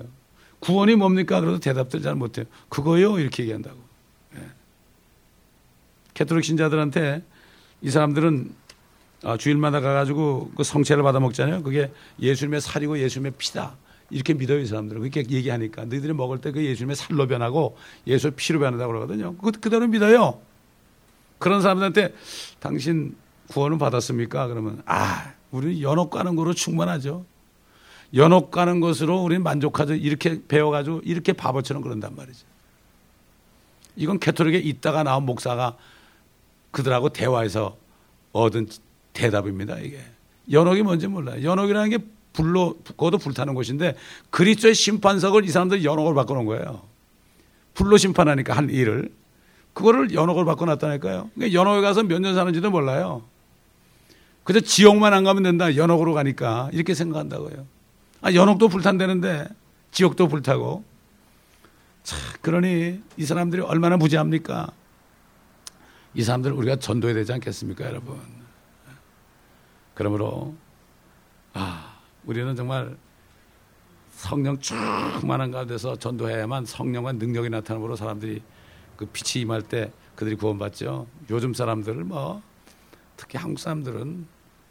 [0.60, 1.42] 구원이 뭡니까?
[1.42, 2.46] 그래도 대답들 잘 못 해요.
[2.70, 3.20] 그거요?
[3.20, 3.78] 이렇게 얘기한다고.
[4.36, 4.42] 예.
[6.14, 7.24] 캐톨릭 신자들한테
[7.82, 8.56] 이 사람들은
[9.24, 11.64] 아, 주일마다 가가지고 그 성체를 받아 먹잖아요.
[11.64, 13.76] 그게 예수님의 살이고 예수님의 피다.
[14.12, 15.02] 이렇게 믿어요, 이 사람들은.
[15.02, 15.86] 그렇게 얘기하니까.
[15.86, 19.36] 너희들이 먹을 때 그 예수님의 살로 변하고 예수의 피로 변한다고 그러거든요.
[19.38, 20.40] 그, 그대로 믿어요.
[21.40, 22.14] 그런 사람들한테
[22.60, 23.16] 당신
[23.48, 24.48] 구원은 받았습니까?
[24.48, 27.26] 그러면 아, 우리는 연옥 가는 거로 충분하죠.
[28.14, 29.96] 연옥 가는 것으로 우리는 만족하죠.
[29.96, 32.46] 이렇게 배워가지고 이렇게 바보처럼 그런단 말이죠.
[33.96, 35.78] 이건 캐토릭에 있다가 나온 목사가
[36.72, 37.78] 그들하고 대화해서
[38.34, 38.68] 얻은
[39.16, 39.80] 대답입니다.
[39.80, 40.00] 이게
[40.52, 41.44] 연옥이 뭔지 몰라요.
[41.44, 41.98] 연옥이라는 게
[42.34, 43.96] 불로 그것도 불타는 곳인데
[44.30, 46.84] 그리스도의 심판석을 이 사람들이 연옥을 바꿔놓은 거예요.
[47.74, 49.12] 불로 심판하니까 한 일을
[49.74, 51.32] 그거를 연옥을 바꿔놨다니까요.
[51.34, 53.24] 그러니까 연옥에 가서 몇 년 사는지도 몰라요.
[54.44, 55.76] 그저 지옥만 안 가면 된다.
[55.76, 57.66] 연옥으로 가니까 이렇게 생각한다고요.
[58.22, 59.48] 아, 연옥도 불탄다는데
[59.92, 60.84] 지옥도 불타고.
[62.04, 64.68] 자, 그러니 이 사람들이 얼마나 무지합니까?
[66.14, 68.35] 이 사람들을 우리가 전도해야 되지 않겠습니까, 여러분?
[69.96, 70.54] 그러므로
[71.54, 72.96] 아, 우리는 정말
[74.12, 78.42] 성령 충만한 가운데서 전도해야만 성령과 능력이 나타나므로 사람들이
[78.98, 81.08] 그 빛이 임할 때 그들이 구원받죠.
[81.30, 82.42] 요즘 사람들을 뭐
[83.18, 84.28] 특히 한국 사람들은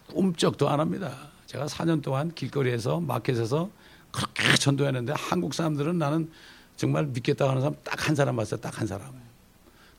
[0.09, 1.15] 꿈쩍도 안 합니다.
[1.47, 3.71] 제가 4년 동안 길거리에서 마켓에서
[4.13, 6.31] 그렇게 전도했는데 한국 사람들은 나는
[6.77, 8.61] 정말 믿겠다고 하는 사람 딱 한 사람 봤어요.
[8.61, 9.13] 딱 한 사람.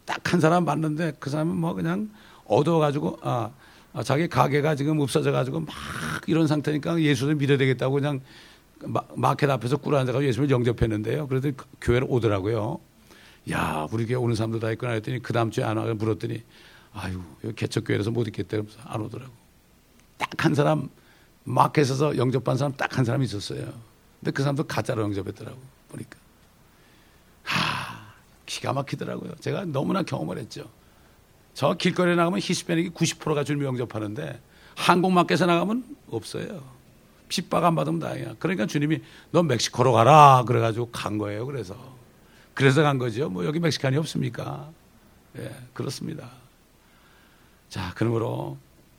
[0.06, 2.10] 딱 한 사람 봤는데 그 사람은 뭐 그냥
[2.48, 3.52] 아, 아
[4.04, 5.74] 자기 가게가 지금 없어져 가지고 막
[6.28, 8.22] 이런 상태니까 예수를 믿어야 되겠다고 그냥
[9.16, 11.28] 마켓 앞에서 꿇어 앉아가지고 예수를 영접했는데요.
[11.28, 12.80] 그래도 교회를 오더라고요.
[13.52, 16.44] 야, 우리 교회 오는 사람도 다 있구나 했더니 그 다음 주에 안 와서 물었더니
[16.94, 18.58] 아유, 여기 개척교회에서 못 있겠대.
[18.62, 19.32] 그래서 안 오더라고.
[20.18, 20.90] 딱 한 사람,
[21.44, 23.66] 마켓에서 영접한 사람 딱 한 사람 있었어요.
[24.20, 25.58] 근데 그 사람도 가짜로 영접했더라고.
[25.90, 26.18] 보니까.
[27.44, 28.14] 하,
[28.46, 29.36] 기가 막히더라고요.
[29.40, 30.70] 제가 너무나 경험을 했죠.
[31.56, 34.40] 저 길거리에 나가면 히스패닉이 90%가 주님 영접하는데
[34.76, 36.62] 한국마켓에 나가면 없어요.
[37.30, 38.36] 핍박 안 받으면 다행이야.
[38.40, 39.00] 그러니까 주님이
[39.32, 40.44] 너 멕시코로 가라.
[40.46, 41.46] 그래가지고 간 거예요.
[41.46, 41.96] 그래서.
[42.54, 43.30] 그래서 간 거죠.
[43.30, 44.70] 뭐 여기 멕시칸이 없습니까?
[45.38, 46.30] 예, 그렇습니다.
[47.70, 48.58] 자, 그러므로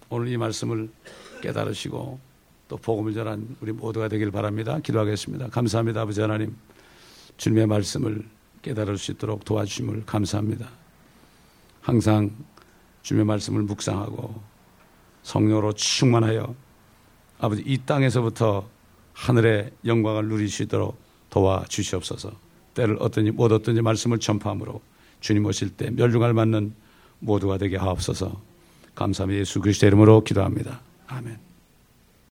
[0.09, 0.91] 오늘 이 말씀을
[1.43, 2.19] 깨달으시고
[2.69, 4.81] 또 복음을 전한 우리 모두가 되길 바랍니다.
[4.83, 5.49] 기도하겠습니다.
[5.49, 6.01] 감사합니다.
[6.01, 6.57] 아버지 하나님.
[7.37, 8.25] 주님의 말씀을
[8.63, 10.86] 깨달을 수 있도록 도와주심을 감사합니다.
[11.87, 12.33] 항상
[13.03, 14.43] 주님의 말씀을 묵상하고
[15.23, 16.53] 성령으로 충만하여
[17.39, 18.69] 아버지 이 땅에서부터
[19.13, 20.99] 하늘의 영광을 누리시도록
[21.31, 22.33] 도와 주시옵소서.
[22.75, 24.81] 때를 어떤지 못 어떤지 말씀을 전파함으로
[25.21, 26.75] 주님 오실 때 멸중할 맞는
[27.21, 28.41] 모두가 되게 하옵소서.
[28.97, 29.41] 감사합니다.
[29.41, 30.81] 예수 그리스도 이름으로 기도합니다.
[31.07, 31.46] 아멘.